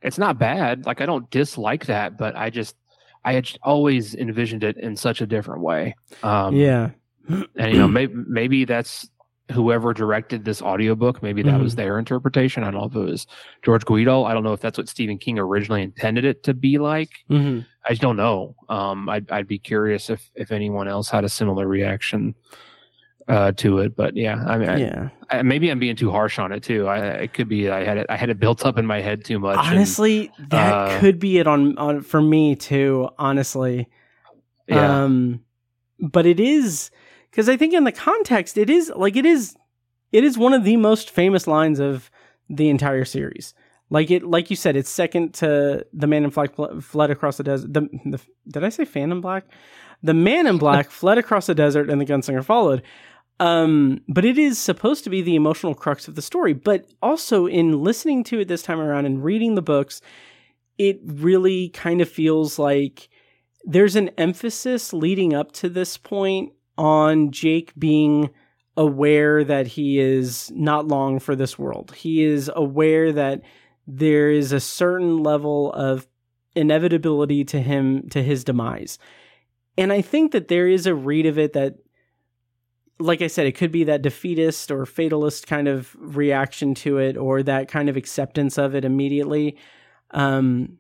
[0.03, 0.87] it's not bad.
[0.87, 2.77] Like I don't dislike that, but I just
[3.25, 5.95] I had always envisioned it in such a different way.
[6.23, 6.91] Um, yeah,
[7.29, 9.09] and you know maybe maybe that's
[9.51, 11.63] whoever directed this audiobook, maybe that mm-hmm.
[11.63, 12.63] was their interpretation.
[12.63, 13.27] I don't know if it was
[13.63, 14.27] George Guidall.
[14.27, 17.11] I don't know if that's what Stephen King originally intended it to be like.
[17.31, 17.61] Mm-hmm.
[17.85, 18.55] I just don't know.
[18.69, 22.35] Um, I'd, I'd be curious if, if anyone else had a similar reaction
[23.29, 23.97] uh, to it.
[23.97, 26.87] But yeah, I mean, yeah, I, I, maybe I'm being too harsh on it too.
[26.87, 29.25] I, it could be I had it, I had it built up in my head
[29.25, 29.59] too much.
[29.59, 33.09] Honestly, and, that uh, could be it on, on for me too.
[33.19, 33.89] Honestly,
[34.67, 35.05] yeah.
[35.05, 35.45] Um,
[35.99, 36.91] but it is
[37.31, 39.57] because I think in the context, it is like it is
[40.13, 42.11] it is one of the most famous lines of
[42.49, 43.55] the entire series.
[43.91, 47.45] Like it, like you said, it's second to the Man in Black fled across the
[47.45, 47.75] desert.
[47.75, 49.45] The, the did I say Phantom Black?
[50.03, 52.83] The Man in Black fled across the desert, and the gunslinger followed.
[53.43, 56.53] Um, but it is supposed to be the emotional crux of the story.
[56.53, 60.01] But also in listening to it this time around and reading the books,
[60.79, 63.09] it really kind of feels like
[63.65, 68.31] there's an emphasis leading up to this point on Jake being
[68.77, 71.93] aware that he is not long for this world.
[71.97, 73.43] He is aware that
[73.89, 76.07] there is a certain level of
[76.55, 79.01] inevitability to him to his demise.
[79.77, 81.79] And I think that there is a read of it that
[83.03, 87.17] like I said, it could be that defeatist or fatalist kind of reaction to it
[87.17, 89.57] or that kind of acceptance of it immediately.
[90.13, 90.79] Um,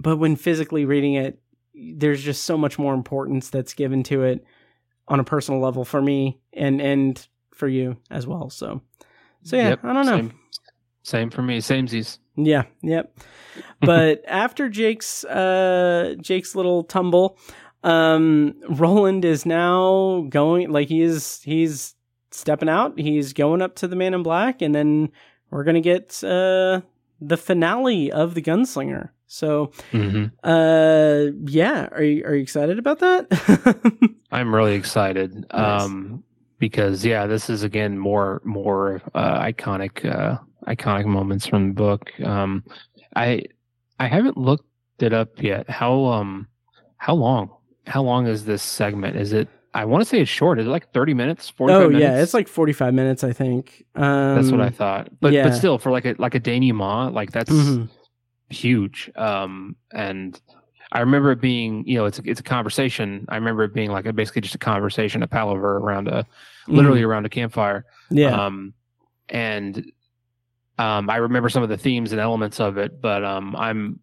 [0.00, 1.40] but when physically reading it,
[1.74, 4.44] there's just so much more importance that's given to it
[5.08, 8.50] on a personal level for me and and for you as well.
[8.50, 8.80] So
[9.42, 10.16] so yeah, yep, I don't know.
[10.16, 10.32] Same,
[11.02, 11.58] same for me.
[11.58, 12.18] Samesies.
[12.36, 13.16] Yeah, yep.
[13.80, 17.38] But after Jake's uh Jake's little tumble,
[17.84, 21.94] um Roland is now going like he is he's
[22.30, 22.98] stepping out.
[22.98, 25.10] He's going up to the man in black and then
[25.50, 26.80] we're going to get uh
[27.20, 29.10] the finale of the gunslinger.
[29.26, 30.26] So, mm-hmm.
[30.44, 34.14] uh, yeah, are you are you excited about that?
[34.32, 35.82] I'm really excited, nice.
[35.82, 36.22] um,
[36.58, 42.12] because yeah, this is again more more uh, iconic uh, iconic moments from the book.
[42.20, 42.64] Um,
[43.16, 43.44] I
[43.98, 44.68] I haven't looked
[45.00, 45.68] it up yet.
[45.68, 46.46] How um
[46.98, 47.50] how long
[47.86, 49.16] how long is this segment?
[49.16, 50.60] Is it I want to say it's short.
[50.60, 51.48] Is it like 30 minutes?
[51.50, 52.00] 45 oh, minutes?
[52.00, 52.22] yeah.
[52.22, 53.84] It's like 45 minutes, I think.
[53.96, 55.08] Um, that's what I thought.
[55.20, 55.48] But yeah.
[55.48, 57.86] but still, for like a like a denouement, like that's mm-hmm
[58.54, 59.10] huge.
[59.16, 60.40] Um, and
[60.92, 63.26] I remember it being, you know, it's a, it's a conversation.
[63.28, 66.26] I remember it being like a, basically just a conversation, a palaver around a,
[66.66, 67.06] literally mm.
[67.06, 67.84] around a campfire.
[68.10, 68.46] Yeah.
[68.46, 68.74] Um,
[69.28, 69.92] and
[70.78, 74.00] um, I remember some of the themes and elements of it, but um, I'm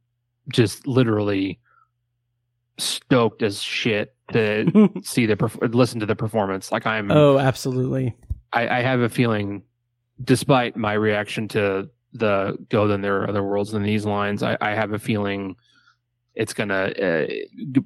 [0.50, 1.60] just literally
[2.78, 6.72] stoked as shit to see the listen to the performance.
[6.72, 7.12] Like I'm.
[7.12, 8.16] Oh, absolutely.
[8.54, 9.64] I, I have a feeling,
[10.24, 14.58] despite my reaction to the go then there are other worlds than these lines i,
[14.60, 15.56] I have a feeling
[16.36, 17.28] it's gonna uh,
[17.72, 17.84] d-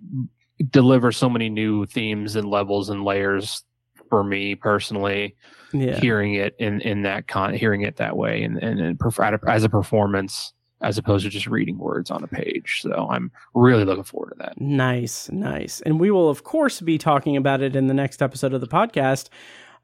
[0.70, 3.64] deliver so many new themes and levels and layers
[4.10, 5.36] for me personally
[5.74, 6.00] yeah.
[6.00, 9.64] hearing it in in that con hearing it that way and and, and perf- as
[9.64, 10.54] a performance
[10.86, 14.38] as opposed to just reading words on a page so i'm really looking forward to
[14.38, 18.22] that nice nice and we will of course be talking about it in the next
[18.22, 19.30] episode of the podcast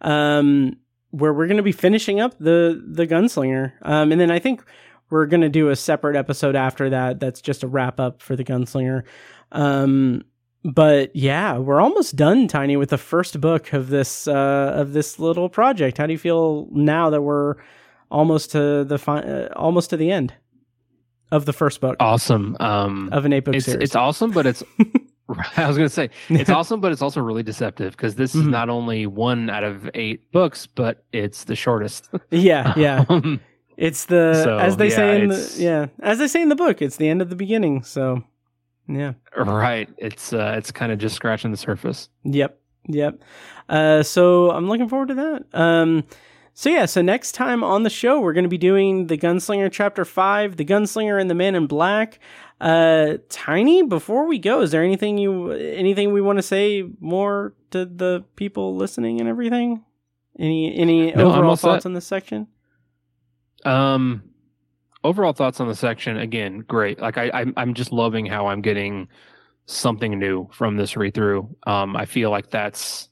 [0.01, 0.77] um
[1.11, 4.63] where we're going to be finishing up the the gunslinger, um, and then I think
[5.09, 7.19] we're gonna do a separate episode after that.
[7.19, 9.03] That's just a wrap up for the Gunslinger.
[9.51, 10.23] Um,
[10.63, 15.19] but yeah, we're almost done, Tiny, with the first book of this uh, of this
[15.19, 15.97] little project.
[15.97, 17.55] How do you feel now that we're
[18.09, 20.33] almost to the fi- uh, almost to the end
[21.31, 22.57] of the first book Awesome.
[22.59, 23.83] Um, of an eight book it's series?
[23.83, 24.63] it's awesome, but it's.
[25.55, 28.43] I was going to say it's awesome, but it's also really deceptive because this is
[28.43, 28.49] Mhm.
[28.49, 32.09] not only one out of eight books, but it's the shortest.
[32.31, 33.05] yeah, yeah.
[33.07, 33.39] Um,
[33.77, 36.55] It's the So, as they yeah, say in the yeah as they say in the
[36.55, 36.81] book.
[36.81, 37.83] It's the end of the beginning.
[37.83, 38.23] So
[38.89, 39.13] yeah.
[39.37, 39.87] right.
[39.97, 42.09] It's uh, it's kind of just scratching the surface.
[42.25, 42.59] Yep.
[42.89, 43.21] Yep.
[43.69, 45.45] Uh, so I'm looking forward to that.
[45.57, 46.03] Um,
[46.53, 49.71] so yeah, so next time on the show, we're going to be doing the Gunslinger
[49.71, 52.19] Chapter Five, the Gunslinger and the Man in Black.
[52.59, 57.53] Uh, Tiny, before we go, is there anything you anything we want to say more
[57.71, 59.83] to the people listening and everything?
[60.37, 61.67] Any any No, overall set.
[61.67, 62.47] thoughts on this section?
[63.65, 64.23] Um,
[65.03, 66.99] overall thoughts on the section again, great.
[66.99, 69.07] Like I, I'm, I'm just loving how I'm getting
[69.65, 71.55] something new from this read through.
[71.65, 73.09] Um, I feel like that's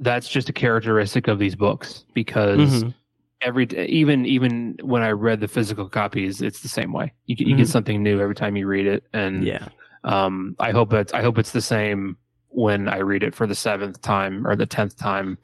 [0.00, 2.94] that's just a characteristic of these books because Mhm.
[3.40, 7.12] every even even when I read the physical copies, it's the same way.
[7.26, 7.70] You get- you get Mhm.
[7.72, 9.68] something new every time you read it, and Yeah.
[10.04, 12.16] um, I hope it's I hope it's the same
[12.50, 15.36] when I read it for the seventh time or the tenth time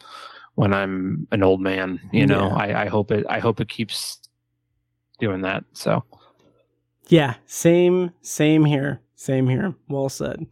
[0.54, 2.00] when I'm an old man.
[2.12, 2.54] You know, Yeah.
[2.56, 4.20] I, I hope it I hope it keeps
[5.18, 5.64] doing that.
[5.72, 6.04] So
[7.08, 7.34] Yeah.
[7.46, 8.12] Same.
[8.22, 9.00] Same here.
[9.16, 9.74] Same here.
[9.88, 10.46] Well said.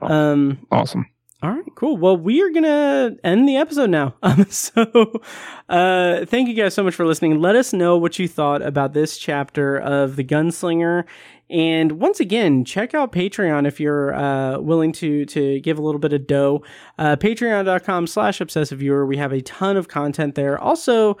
[0.00, 0.58] Um.
[0.70, 1.06] awesome.
[1.42, 1.98] All right, cool.
[1.98, 4.14] Well, we are gonna end the episode now.
[4.22, 5.20] Um, so,
[5.68, 7.40] uh, thank you guys so much for listening.
[7.40, 11.04] Let us know what you thought about this chapter of the Gunslinger,
[11.50, 16.00] and once again, check out Patreon if you're uh, willing to to give a little
[16.00, 16.62] bit of dough.
[16.98, 19.04] Uh, Patreon.com/slash Obsessive Viewer.
[19.06, 20.58] We have a ton of content there.
[20.58, 21.18] Also,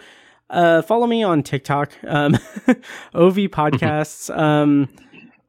[0.48, 2.34] uh, follow me on TikTok, um,
[3.14, 4.36] OV Podcasts.
[4.36, 4.88] um,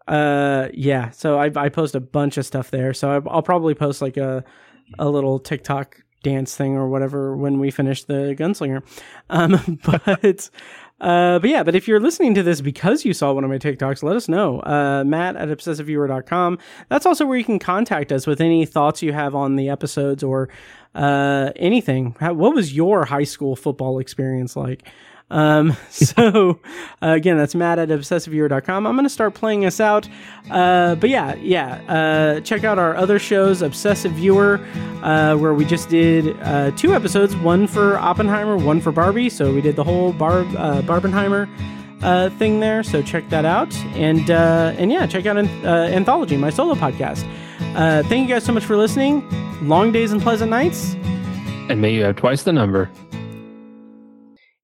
[0.07, 1.09] uh, yeah.
[1.11, 2.93] So I I post a bunch of stuff there.
[2.93, 4.43] So I, I'll probably post like a
[4.97, 8.83] a little TikTok dance thing or whatever when we finish the Gunslinger.
[9.29, 10.49] Um, but.
[10.99, 13.59] Uh, but yeah, but if you're listening to this because you saw one of my
[13.59, 14.61] TikToks, let us know.
[14.61, 16.57] Uh, Matt at obsessiveviewer.com.
[16.89, 20.23] That's also where you can contact us with any thoughts you have on the episodes
[20.23, 20.49] or
[20.95, 22.15] uh, anything.
[22.19, 24.87] How, what was your high school football experience like?
[25.29, 26.59] Um, so
[27.01, 28.87] uh, again, that's Matt at obsessiveviewer.com.
[28.87, 30.07] I'm going to start playing us out.
[30.49, 34.59] Uh, but yeah, yeah, uh, check out our other shows, Obsessive Viewer,
[35.03, 39.29] uh, where we just did uh, two episodes, one for Oppenheimer, one for Barbie.
[39.29, 41.49] So we did the whole Barb, uh, Barbenheimer
[42.01, 42.83] uh, thing there.
[42.83, 43.75] So check that out.
[43.95, 47.27] And, uh, and yeah, check out uh, Anthology, my solo podcast.
[47.75, 49.27] Uh, thank you guys so much for listening.
[49.67, 50.93] Long days and pleasant nights.
[51.69, 52.89] And may you have twice the number.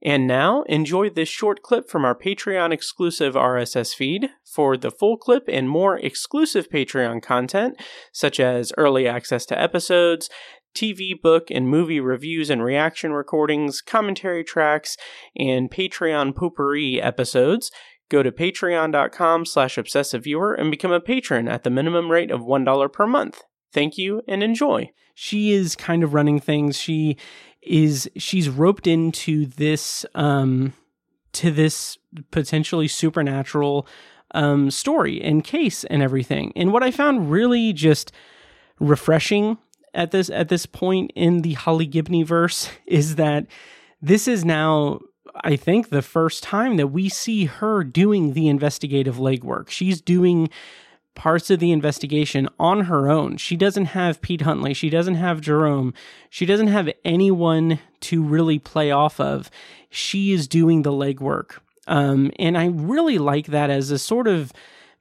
[0.05, 4.29] And now, enjoy this short clip from our Patreon exclusive RSS feed.
[4.43, 7.81] For the full clip and more exclusive Patreon content,
[8.11, 10.29] such as early access to episodes,
[10.75, 14.97] TV, book, and movie reviews and reaction recordings, commentary tracks,
[15.37, 17.71] and Patreon potpourri episodes,
[18.09, 22.91] go to patreon.com slash obsessiveviewer and become a patron at the minimum rate of $1
[22.91, 23.41] per month.
[23.71, 24.91] Thank you and enjoy.
[25.15, 26.77] She is kind of running things.
[26.77, 27.17] She
[27.65, 30.73] is she's roped into this um
[31.31, 31.97] to this
[32.31, 33.87] potentially supernatural
[34.31, 36.51] um story and case and everything.
[36.55, 38.11] And what I found really just
[38.79, 39.57] refreshing
[39.93, 43.47] at this at this point in the Holly Gibney verse is that
[44.01, 44.99] this is now
[45.43, 49.69] I think the first time that we see her doing the investigative legwork.
[49.69, 50.49] She's doing
[51.15, 53.37] parts of the investigation on her own.
[53.37, 54.73] She doesn't have Pete Huntley.
[54.73, 55.93] She doesn't have Jerome.
[56.29, 59.49] She doesn't have anyone to really play off of.
[59.89, 61.57] She is doing the legwork.
[61.87, 64.51] Um, and I really like that as a sort of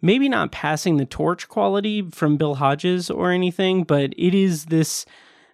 [0.02, 5.06] maybe not passing the torch quality from Bill Hodges or anything, but it is this,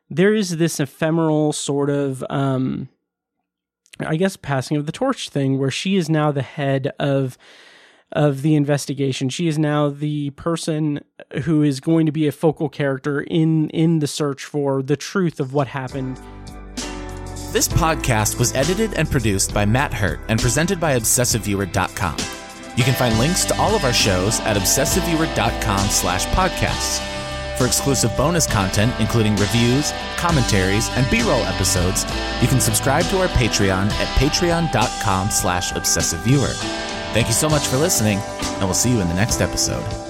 [0.09, 2.89] there is this ephemeral sort of, um,
[4.01, 7.37] I guess, passing of the torch thing where she is now the head of
[8.13, 9.29] of the investigation.
[9.29, 11.01] She is now the person
[11.43, 15.41] who is going to be a focal character in in the search for the truth
[15.41, 16.21] of what happened.
[17.53, 22.17] This podcast was edited and produced by Matt Hurt and presented by ObsessiveViewer.com.
[22.77, 27.05] You can find links to all of our shows at ObsessiveViewer.com slash podcasts.
[27.57, 32.05] For exclusive bonus content, including reviews, commentaries, and B-roll episodes,
[32.41, 36.98] you can subscribe to our Patreon at patreon.com slash obsessiveviewer.
[37.13, 40.08] Thank you so much for listening, and we'll see you in the next episode.